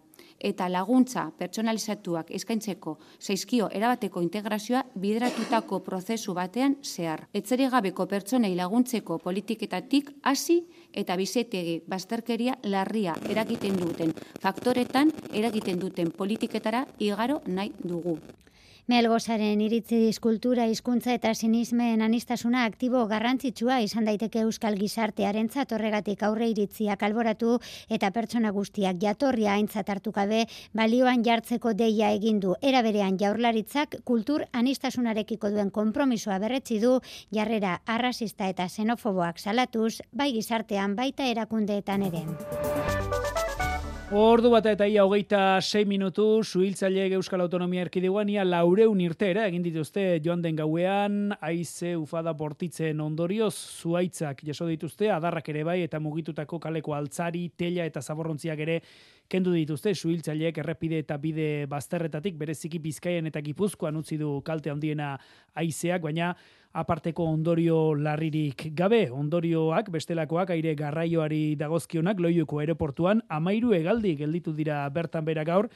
eta 0.43 0.69
laguntza 0.69 1.29
pertsonalizatuak 1.39 2.33
eskaintzeko 2.39 2.97
zaizkio 3.21 3.69
erabateko 3.73 4.23
integrazioa 4.27 4.83
bideratutako 4.95 5.81
prozesu 5.87 6.35
batean 6.35 6.77
zehar. 6.83 7.27
Etzeri 7.33 7.69
gabeko 7.71 8.07
pertsonei 8.11 8.55
laguntzeko 8.59 9.19
politiketatik 9.23 10.11
hasi 10.23 10.61
eta 10.93 11.17
bizetegi 11.17 11.81
bazterkeria 11.89 12.59
larria 12.65 13.17
eragiten 13.31 13.79
duten 13.81 14.15
faktoretan 14.43 15.13
eragiten 15.33 15.79
duten 15.81 16.11
politiketara 16.11 16.87
igaro 16.99 17.41
nahi 17.47 17.73
dugu. 17.83 18.19
Melgozaren 18.93 19.61
iritzi 19.65 19.99
kultura 20.21 20.67
hizkuntza 20.69 21.15
eta 21.17 21.31
sinismen 21.33 22.03
anistasuna 22.05 22.67
aktibo 22.69 23.07
garrantzitsua 23.09 23.79
izan 23.81 24.05
daiteke 24.05 24.43
euskal 24.45 24.77
gizartearen 24.77 25.49
horregatik 25.63 26.23
aurre 26.29 26.51
iritziak 26.51 27.03
alboratu 27.03 27.55
eta 27.89 28.11
pertsona 28.11 28.51
guztiak 28.51 29.01
jatorria 29.01 29.55
aintzat 29.55 29.89
hartu 29.89 30.13
gabe 30.13 30.45
balioan 30.75 31.25
jartzeko 31.25 31.73
deia 31.73 32.11
egin 32.13 32.41
du 32.41 32.55
eraberean 32.61 33.17
jaurlaritzak 33.17 33.97
kultur 34.05 34.45
anistasunarekiko 34.53 35.49
duen 35.49 35.71
konpromisoa 35.71 36.39
berretzi 36.39 36.79
du 36.79 37.01
jarrera 37.31 37.81
arrasista 37.87 38.49
eta 38.49 38.69
xenofoboak 38.69 39.39
salatuz 39.39 40.03
bai 40.13 40.33
gizartean 40.33 40.97
baita 40.97 41.25
erakundeetan 41.25 42.03
ere. 42.11 42.27
Ordu 44.13 44.51
bat 44.53 44.67
eta 44.69 44.85
ia 44.85 45.07
hogeita 45.07 45.39
6 45.65 45.87
minutu, 45.89 46.43
suhiltzaile 46.45 47.07
Euskal 47.17 47.41
Autonomia 47.41 47.87
Erkideguan 47.87 48.29
ia 48.29 48.43
laureun 48.45 49.01
irtera, 49.01 49.47
egin 49.49 49.63
dituzte 49.65 50.03
joan 50.21 50.43
den 50.45 50.59
gauean, 50.59 51.33
aize 51.41 51.95
ufada 51.97 52.35
bortitzen 52.37 53.01
ondorioz, 53.01 53.55
zuaitzak 53.81 54.43
jaso 54.45 54.69
dituzte, 54.69 55.09
adarrak 55.09 55.49
ere 55.49 55.65
bai, 55.65 55.79
eta 55.87 55.97
mugitutako 55.97 56.61
kaleko 56.61 56.93
altzari, 56.93 57.47
tela 57.57 57.89
eta 57.89 58.05
zaborrontziak 58.05 58.61
ere 58.61 58.83
kendu 59.33 59.55
dituzte, 59.57 59.95
suhiltzaileek 59.97 60.59
errepide 60.61 60.99
eta 61.01 61.17
bide 61.21 61.67
bazterretatik, 61.71 62.37
bereziki 62.41 62.81
bizkaien 62.83 63.29
eta 63.31 63.41
gipuzkoan 63.45 63.97
utzi 63.97 64.19
du 64.21 64.35
kalte 64.45 64.73
handiena 64.73 65.15
aizeak, 65.57 66.03
baina 66.05 66.35
aparteko 66.77 67.25
ondorio 67.29 67.79
larririk 67.95 68.69
gabe, 68.77 69.07
ondorioak 69.13 69.91
bestelakoak 69.93 70.53
aire 70.55 70.75
garraioari 70.77 71.43
dagozkionak 71.61 72.21
loiuko 72.21 72.61
aeroportuan, 72.63 73.25
amairu 73.29 73.75
egaldi 73.77 74.15
gelditu 74.21 74.55
dira 74.57 74.85
bertan 74.93 75.25
bera 75.25 75.45
gaur, 75.49 75.69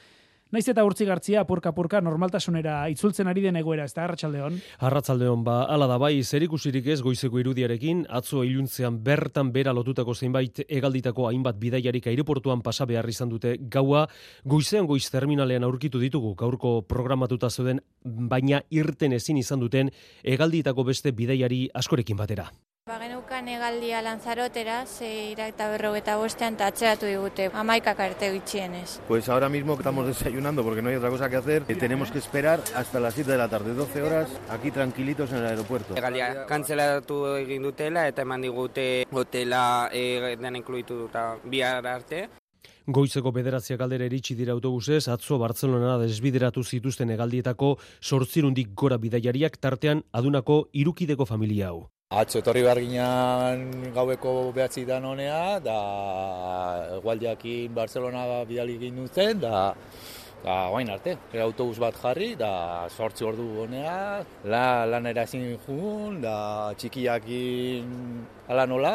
Naiz 0.55 0.69
eta 0.71 0.85
urtzi 0.87 1.03
gartzia 1.03 1.41
apurka 1.43 1.73
apurka 1.73 1.99
normaltasunera 1.99 2.77
itzultzen 2.93 3.27
ari 3.27 3.43
den 3.43 3.57
egoera, 3.59 3.83
ez 3.89 3.95
da 3.97 4.05
Arratsaldeon. 4.05 4.61
Arratsaldeon 4.87 5.41
ba, 5.43 5.57
hala 5.75 5.89
da 5.91 5.97
bai, 5.99 6.21
zerikusirik 6.23 6.87
ez 6.95 7.01
goizeko 7.03 7.41
irudiarekin, 7.43 8.05
atzo 8.15 8.45
iluntzean 8.47 9.01
bertan 9.03 9.51
bera 9.51 9.75
lotutako 9.75 10.15
zeinbait 10.15 10.61
egalditako 10.69 11.27
hainbat 11.33 11.59
bidaiarik 11.59 12.07
aireportuan 12.13 12.63
pasa 12.63 12.87
behar 12.87 13.11
izan 13.11 13.35
dute 13.35 13.57
gaua, 13.75 14.05
goizean 14.45 14.87
goiz 14.87 15.09
terminalean 15.11 15.67
aurkitu 15.67 15.99
ditugu 15.99 16.37
gaurko 16.39 16.77
programatuta 16.87 17.51
zeuden, 17.51 17.83
baina 18.05 18.63
irten 18.71 19.19
ezin 19.19 19.43
izan 19.43 19.67
duten 19.67 19.91
egalditako 20.23 20.87
beste 20.93 21.11
bidaiari 21.11 21.65
askorekin 21.75 22.23
batera. 22.23 22.47
Ba, 22.87 23.01
geneukan 23.03 23.49
egaldia 23.51 23.99
lanzarotera, 23.99 24.87
ze 24.87 25.33
eta 25.33 25.67
berro 25.73 25.89
eta 25.99 26.13
bostean 26.21 26.55
eta 26.55 26.69
atxeratu 26.71 27.09
digute, 27.11 27.49
amaikak 27.53 27.99
arte 27.99 28.29
gitxienez. 28.31 29.01
Pues 29.09 29.29
ahora 29.29 29.49
mismo 29.49 29.75
estamos 29.75 30.07
desayunando 30.07 30.63
porque 30.63 30.83
no 30.83 30.91
hay 30.91 30.95
otra 30.95 31.11
cosa 31.11 31.29
que 31.29 31.35
hacer 31.35 31.65
y 31.69 31.75
tenemos 31.75 32.13
que 32.13 32.19
esperar 32.19 32.63
hasta 32.77 33.01
las 33.01 33.15
7 33.15 33.33
de 33.33 33.39
la 33.39 33.49
tarde, 33.49 33.75
12 33.75 34.03
horas, 34.03 34.31
aquí 34.49 34.71
tranquilitos 34.71 35.33
en 35.33 35.39
el 35.39 35.47
aeropuerto. 35.47 35.97
Egalia 35.97 36.47
kantzelatu 36.47 37.19
egin 37.41 37.67
dutela 37.67 38.07
eta 38.07 38.23
eman 38.23 38.47
digute 38.47 38.87
hotela 39.11 39.91
e, 39.91 40.37
dena 40.37 40.55
inkluitu 40.63 41.01
duta 41.09 41.25
bihar 41.43 41.83
arte. 41.91 42.29
Goizeko 42.87 43.35
bederatziak 43.35 43.83
aldera 43.83 44.07
eritsi 44.07 44.39
dira 44.39 44.55
autobusez, 44.55 45.09
atzo 45.09 45.41
Bartzelona 45.43 45.99
desbideratu 45.99 46.63
zituzten 46.63 47.11
egaldietako 47.11 47.75
sortzirundik 48.01 48.79
gora 48.79 49.03
bidaiariak 49.09 49.59
tartean 49.59 50.07
adunako 50.13 50.69
irukideko 50.71 51.27
familia 51.27 51.75
hau. 51.75 51.89
Atzo 52.15 52.39
etorri 52.39 52.61
behar 52.63 52.79
ginean 52.79 53.63
gaueko 53.91 54.53
behatzi 54.55 54.85
da 54.87 55.01
honea, 55.03 55.59
da 55.59 57.01
gualdiakin 57.03 57.75
Barcelona 57.75 58.45
bidali 58.47 58.77
egin 58.79 59.01
duten, 59.01 59.41
da, 59.41 59.75
da 60.47 60.69
guain 60.71 60.91
arte, 60.95 61.17
autobus 61.43 61.81
bat 61.83 61.97
jarri, 61.99 62.35
da 62.39 62.87
sortzi 62.95 63.27
ordu 63.27 63.47
honea, 63.65 64.23
la, 64.47 64.87
lan 64.87 65.11
erazin 65.11 65.49
jun, 65.67 66.21
da 66.23 66.37
txikiakin 66.79 67.91
ala 68.47 68.67
nola. 68.71 68.93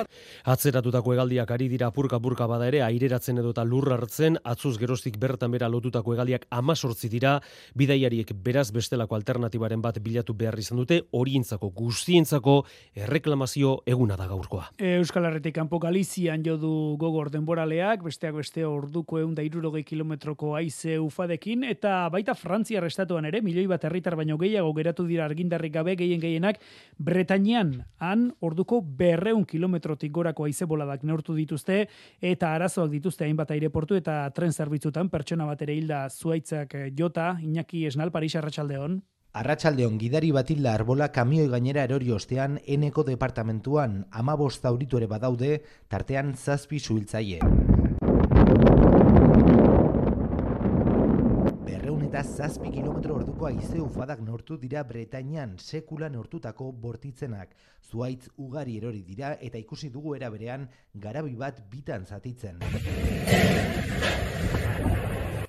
Atzeratutako 0.47 1.11
egaldiak 1.17 1.51
ari 1.51 1.67
dira 1.71 1.89
apurka 1.91 2.17
apurka 2.21 2.47
bada 2.47 2.69
ere 2.71 2.81
aireratzen 2.85 3.41
edo 3.41 3.51
eta 3.51 3.65
lur 3.67 3.89
hartzen, 3.91 4.37
atzuz 4.47 4.77
geroztik 4.79 5.17
bertan 5.19 5.51
bera 5.51 5.67
lotutako 5.67 6.15
egaldiak 6.15 6.47
amazortzi 6.55 7.09
dira, 7.11 7.33
bidaiariek 7.75 8.31
beraz 8.45 8.69
bestelako 8.71 9.17
alternatibaren 9.19 9.83
bat 9.83 9.99
bilatu 9.99 10.33
behar 10.37 10.55
izan 10.59 10.79
dute, 10.79 11.01
horientzako 11.11 11.71
guztientzako 11.75 12.61
erreklamazio 12.95 13.81
eguna 13.85 14.15
da 14.15 14.29
gaurkoa. 14.31 14.69
Euskal 14.79 15.27
Herretik 15.27 15.57
kanpo 15.59 15.81
Galizian 15.83 16.45
jo 16.47 16.55
du 16.61 16.73
gogor 17.01 17.31
denboraleak, 17.33 18.05
besteak 18.07 18.39
beste 18.39 18.63
orduko 18.65 19.19
egun 19.19 19.35
da 19.35 19.43
irurogei 19.43 19.83
kilometroko 19.83 20.55
aize 20.55 20.95
ufadekin, 21.41 21.63
eta 21.63 22.09
baita 22.09 22.35
Frantzia 22.35 22.81
restatuan 22.81 23.25
ere, 23.25 23.41
milioi 23.41 23.67
bat 23.67 23.83
herritar 23.83 24.15
baino 24.15 24.37
gehiago 24.37 24.73
geratu 24.73 25.05
dira 25.07 25.25
argindarrik 25.25 25.73
gabe 25.73 25.95
gehien 25.95 26.19
gehienak, 26.19 26.59
Bretañan 26.97 27.85
han 27.99 28.33
orduko 28.41 28.81
berreun 28.81 29.45
kilometrotik 29.45 30.11
gorako 30.11 30.45
aizeboladak 30.45 31.03
neurtu 31.03 31.33
dituzte 31.35 31.87
eta 32.21 32.53
arazoak 32.55 32.91
dituzte 32.91 33.25
hainbat 33.25 33.51
aireportu 33.51 33.95
eta 33.95 34.29
tren 34.33 34.51
zerbitzutan 34.51 35.09
pertsona 35.09 35.45
bat 35.45 35.61
ere 35.61 35.73
hilda 35.73 36.09
zuaitzak 36.09 36.75
eh, 36.75 36.91
jota 36.97 37.37
Iñaki 37.41 37.87
Esnal 37.87 38.11
Paris 38.11 38.35
Arratsaldeon 38.35 39.01
Arratsaldeon 39.33 39.97
gidari 39.97 40.31
bat 40.31 40.49
hilda 40.49 40.73
arbola 40.75 41.11
kamioi 41.11 41.47
gainera 41.47 41.85
erori 41.87 42.11
ostean 42.11 42.59
eneko 42.67 43.03
departamentuan 43.03 44.05
amabost 44.11 44.61
zauritu 44.61 44.97
ere 44.97 45.07
badaude 45.07 45.61
tartean 45.87 46.35
zazpi 46.35 46.79
zuhiltzaile. 46.79 47.80
Eta 52.11 52.23
zazpi 52.27 52.67
kilometro 52.75 53.13
orduko 53.15 53.45
aize 53.47 53.77
ufadak 53.79 54.19
nortu 54.27 54.57
dira 54.59 54.81
Bretainian 54.83 55.53
sekula 55.63 56.09
nortutako 56.11 56.67
bortitzenak. 56.85 57.53
Zuaitz 57.87 58.27
ugari 58.35 58.75
erori 58.81 58.99
dira 59.07 59.29
eta 59.39 59.61
ikusi 59.61 59.89
dugu 59.93 60.17
era 60.17 60.29
berean 60.33 60.67
garabi 61.05 61.39
bat 61.39 61.63
bitan 61.71 62.03
zatitzen. 62.05 62.59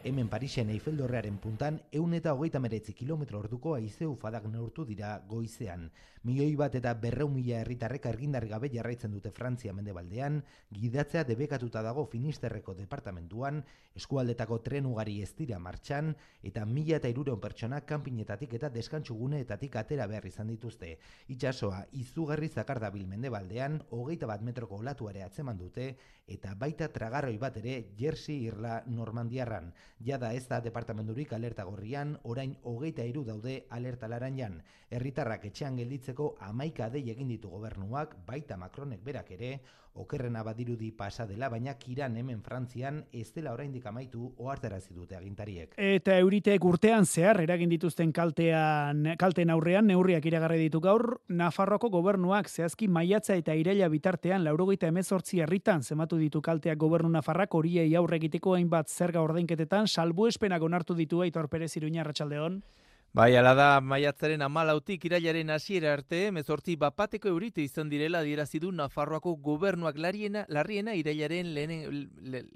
Hemen 0.05 0.27
Parisen 0.27 0.67
Eiffeldorrearen 0.75 1.37
puntan, 1.39 1.77
eun 1.95 2.17
eta 2.17 2.33
hogeita 2.35 2.59
meretzi 2.59 2.91
kilometro 2.99 3.39
orduko 3.39 3.77
aize 3.77 4.03
ufadak 4.11 4.49
neurtu 4.51 4.83
dira 4.85 5.13
goizean. 5.31 5.85
Milioi 6.27 6.57
bat 6.59 6.75
eta 6.75 6.91
berreu 6.99 7.29
mila 7.31 7.61
herritarrek 7.61 8.09
argindar 8.11 8.49
gabe 8.51 8.67
jarraitzen 8.73 9.15
dute 9.15 9.31
Frantzia 9.31 9.73
mendebaldean, 9.75 10.41
gidatzea 10.75 11.23
debekatuta 11.29 11.85
dago 11.87 12.05
Finisterreko 12.11 12.75
departamentuan, 12.75 13.61
eskualdetako 13.95 14.59
tren 14.67 14.89
ugari 14.91 15.21
ez 15.23 15.31
dira 15.39 15.61
martxan, 15.63 16.17
eta 16.43 16.67
mila 16.67 16.99
eta 16.99 17.11
irureon 17.11 17.39
pertsona 17.39 17.81
kanpinetatik 17.87 18.55
eta 18.59 18.73
deskantxuguneetatik 18.75 19.79
atera 19.79 20.09
behar 20.11 20.27
izan 20.27 20.51
dituzte. 20.51 20.97
Itxasoa, 21.31 21.85
izugarri 21.93 22.51
zakardabil 22.51 23.07
mendebaldean, 23.07 23.79
hogeita 23.91 24.27
bat 24.27 24.43
metroko 24.43 24.83
olatuare 24.83 25.23
atzeman 25.23 25.63
dute, 25.63 25.93
eta 26.27 26.55
baita 26.59 26.89
tragarroi 26.91 27.39
bat 27.39 27.57
ere 27.63 27.79
Jersey 27.99 28.47
Irla 28.47 28.83
Normandiarran. 28.87 29.73
Jada 30.03 30.33
ez 30.35 30.47
da 30.51 30.59
departamenturik 30.61 31.33
alerta 31.37 31.65
gorrian, 31.69 32.17
orain 32.27 32.57
hogeita 32.67 33.05
iru 33.07 33.23
daude 33.29 33.61
alerta 33.71 34.09
laranjan. 34.11 34.57
Herritarrak 34.93 35.47
etxean 35.49 35.79
gelditzeko 35.81 36.35
amaika 36.49 36.91
dei 36.93 37.07
egin 37.11 37.31
ditu 37.33 37.49
gobernuak, 37.49 38.19
baita 38.27 38.59
Macronek 38.61 39.01
berak 39.05 39.31
ere, 39.33 39.53
Okerrena 39.95 40.41
badirudi 40.41 40.89
pasa 40.97 41.27
dela, 41.29 41.51
baina 41.53 41.75
kiran 41.77 42.15
hemen 42.17 42.39
Frantzian 42.41 43.03
ez 43.13 43.27
dela 43.35 43.51
oraindik 43.53 43.85
amaitu 43.85 44.31
ohartarazi 44.41 44.95
dute 44.97 45.19
agintariek. 45.19 45.75
Eta 45.77 46.17
euriteek 46.17 46.65
urtean 46.65 47.05
zehar 47.05 47.43
eragin 47.45 47.69
dituzten 47.69 48.13
kaltean 48.17 49.11
kalten 49.21 49.53
aurrean 49.53 49.87
neurriak 49.93 50.25
iragarri 50.31 50.63
ditu 50.63 50.81
gaur 50.81 51.21
Nafarroako 51.29 51.91
gobernuak 51.93 52.49
zehazki 52.49 52.89
maiatza 52.89 53.37
eta 53.37 53.53
iraila 53.53 53.91
bitartean 53.93 54.49
98 54.49 55.43
herritan 55.45 55.85
zematu 55.85 56.17
ditu 56.17 56.41
kalteak 56.41 56.81
gobernu 56.81 57.13
Nafarrak 57.13 57.53
horiei 57.53 57.91
aurre 57.95 58.17
egiteko 58.17 58.57
hainbat 58.57 58.89
zerga 58.89 59.21
ordainketetan 59.21 59.93
salbuespenak 59.93 60.63
onartu 60.63 60.97
ditu 60.97 61.21
Aitor 61.21 61.51
Perez 61.53 61.77
Iruña 61.77 62.01
Arratsaldeon. 62.01 62.63
Bai, 63.13 63.35
ala 63.37 63.51
da, 63.53 63.65
maiatzaren 63.85 64.41
amalautik 64.41 65.03
irailaren 65.05 65.51
hasiera 65.53 65.91
arte, 65.93 66.21
mezortzi 66.33 66.79
bapateko 66.81 67.29
eurite 67.29 67.61
izan 67.61 67.91
direla 67.93 68.23
dierazidu 68.25 68.71
Nafarroako 68.73 69.35
gobernuak 69.49 69.99
larriena, 70.01 70.47
larriena 70.49 70.95
irailaren 70.97 71.51
lehen, 71.53 71.75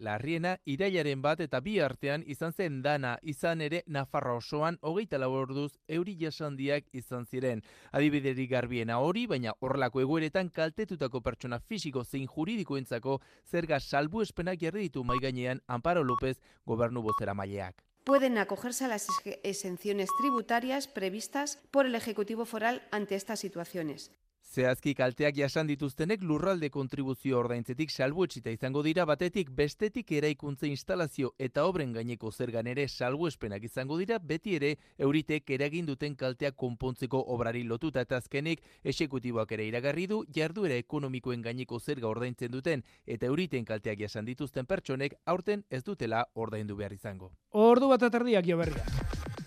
larriena 0.06 0.54
irailaren 0.64 1.20
bat 1.26 1.42
eta 1.44 1.60
bi 1.60 1.74
artean 1.84 2.24
izan 2.24 2.56
zen 2.56 2.78
dana, 2.86 3.10
izan 3.20 3.60
ere 3.60 3.82
Nafarro 3.86 4.38
osoan, 4.38 4.78
hogeita 4.80 5.20
laborduz, 5.20 5.74
euri 5.98 6.16
jasandiak 6.22 6.88
izan 6.92 7.26
ziren. 7.26 7.60
Adibideri 7.92 8.46
garbiena 8.48 8.96
hori, 9.04 9.26
baina 9.26 9.52
horrelako 9.60 10.00
egoeretan 10.06 10.48
kaltetutako 10.48 11.20
pertsona 11.20 11.58
fisiko 11.60 12.04
zein 12.04 12.24
juridikoentzako 12.32 13.18
zerga 13.44 13.76
salbu 13.78 14.24
espenak 14.24 14.64
jarri 14.64 14.88
ditu 14.88 15.04
maiganean 15.04 15.60
Amparo 15.66 16.02
López 16.02 16.38
gobernu 16.64 17.04
bozera 17.04 17.34
maileak 17.34 17.84
pueden 18.06 18.38
acogerse 18.38 18.84
a 18.84 18.88
las 18.88 19.08
exenciones 19.42 20.08
tributarias 20.16 20.86
previstas 20.86 21.58
por 21.72 21.86
el 21.86 21.96
Ejecutivo 21.96 22.44
Foral 22.44 22.86
ante 22.92 23.16
estas 23.16 23.40
situaciones. 23.40 24.12
Zehazki 24.46 24.94
kalteak 24.94 25.34
jasan 25.36 25.66
dituztenek 25.66 26.22
lurralde 26.22 26.68
kontribuzio 26.70 27.40
ordaintzetik 27.40 27.90
salbuetsita 27.90 28.52
izango 28.54 28.82
dira 28.86 29.04
batetik 29.04 29.50
bestetik 29.50 30.12
eraikuntze 30.18 30.68
instalazio 30.70 31.32
eta 31.46 31.64
obren 31.66 31.92
gaineko 31.92 32.30
zergan 32.30 32.70
ere 32.70 32.86
salbuespenak 32.88 33.64
izango 33.68 33.98
dira 33.98 34.18
beti 34.18 34.54
ere 34.56 34.70
euritek 35.08 35.50
eragin 35.58 35.86
duten 35.90 36.14
kalteak 36.14 36.56
konpontzeko 36.56 37.24
obrari 37.34 37.64
lotuta 37.64 38.06
eta 38.06 38.22
azkenik 38.22 38.62
esekutiboak 38.84 39.52
ere 39.58 39.66
iragarri 39.66 40.06
du 40.06 40.22
jarduera 40.38 40.78
ekonomikoen 40.84 41.42
gaineko 41.42 41.80
zerga 41.80 42.08
ordaintzen 42.08 42.52
duten 42.52 42.84
eta 43.04 43.26
euriten 43.26 43.64
kalteak 43.64 43.98
jasan 44.06 44.30
dituzten 44.30 44.66
pertsonek 44.66 45.18
aurten 45.26 45.66
ez 45.70 45.82
dutela 45.82 46.24
ordaindu 46.34 46.76
behar 46.76 46.94
izango. 46.94 47.32
Ordu 47.50 47.90
bat 47.90 48.08
atardiak 48.08 48.46
jo 48.46 48.62
berriak. 48.62 49.45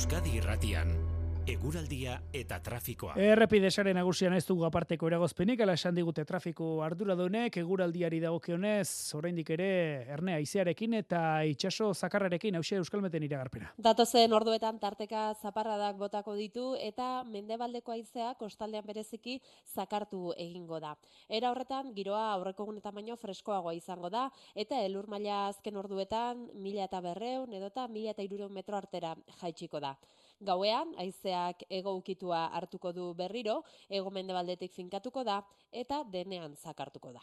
Euskadi 0.00 0.40
Irratian 0.40 1.09
eguraldia 1.50 2.14
eta 2.36 2.60
trafikoa. 2.62 3.16
Errepidesaren 3.18 3.96
nagusian 3.98 4.34
ez 4.36 4.44
dugu 4.46 4.64
aparteko 4.68 5.08
eragozpenik, 5.10 5.60
ala 5.64 5.74
esan 5.78 5.96
digute 5.96 6.24
trafiko 6.26 6.68
arduradunek, 6.86 7.56
eguraldiari 7.62 8.20
dagokionez, 8.22 8.88
oraindik 9.18 9.50
ere 9.56 9.70
ernea 10.14 10.38
izearekin 10.44 10.94
eta 11.00 11.22
itxaso 11.50 11.90
zakarrarekin 11.94 12.58
hause 12.60 12.78
euskalmeten 12.78 13.26
iragarpena. 13.26 13.72
Datozen 13.78 14.32
orduetan 14.36 14.78
tarteka 14.82 15.26
zaparradak 15.42 15.98
botako 15.98 16.36
ditu 16.38 16.68
eta 16.78 17.24
mendebaldeko 17.26 17.96
aizea 17.96 18.34
kostaldean 18.38 18.86
bereziki 18.86 19.40
zakartu 19.74 20.34
egingo 20.38 20.80
da. 20.80 20.94
Era 21.28 21.50
horretan, 21.50 21.94
giroa 21.96 22.30
aurreko 22.36 22.68
gunetan 22.70 22.94
baino 22.94 23.18
freskoagoa 23.18 23.74
izango 23.74 24.10
da 24.10 24.28
eta 24.54 24.78
elur 24.86 25.10
maila 25.10 25.48
azken 25.48 25.76
orduetan 25.82 26.46
mila 26.54 26.86
eta 26.86 27.02
berreun 27.02 27.52
edota 27.58 27.88
mila 27.88 28.14
eta 28.14 28.22
irureun 28.22 28.54
metro 28.54 28.78
artera 28.78 29.16
jaitsiko 29.40 29.80
da. 29.82 29.96
Gauean, 30.40 30.94
haizeak 30.96 31.64
ego 31.68 31.92
ukitua 31.98 32.46
hartuko 32.56 32.92
du 32.96 33.12
berriro, 33.14 33.60
ego 33.88 34.10
mendebaldetik 34.10 34.72
finkatuko 34.72 35.24
da 35.24 35.42
eta 35.70 36.02
denean 36.04 36.56
zakartuko 36.56 37.12
da. 37.12 37.20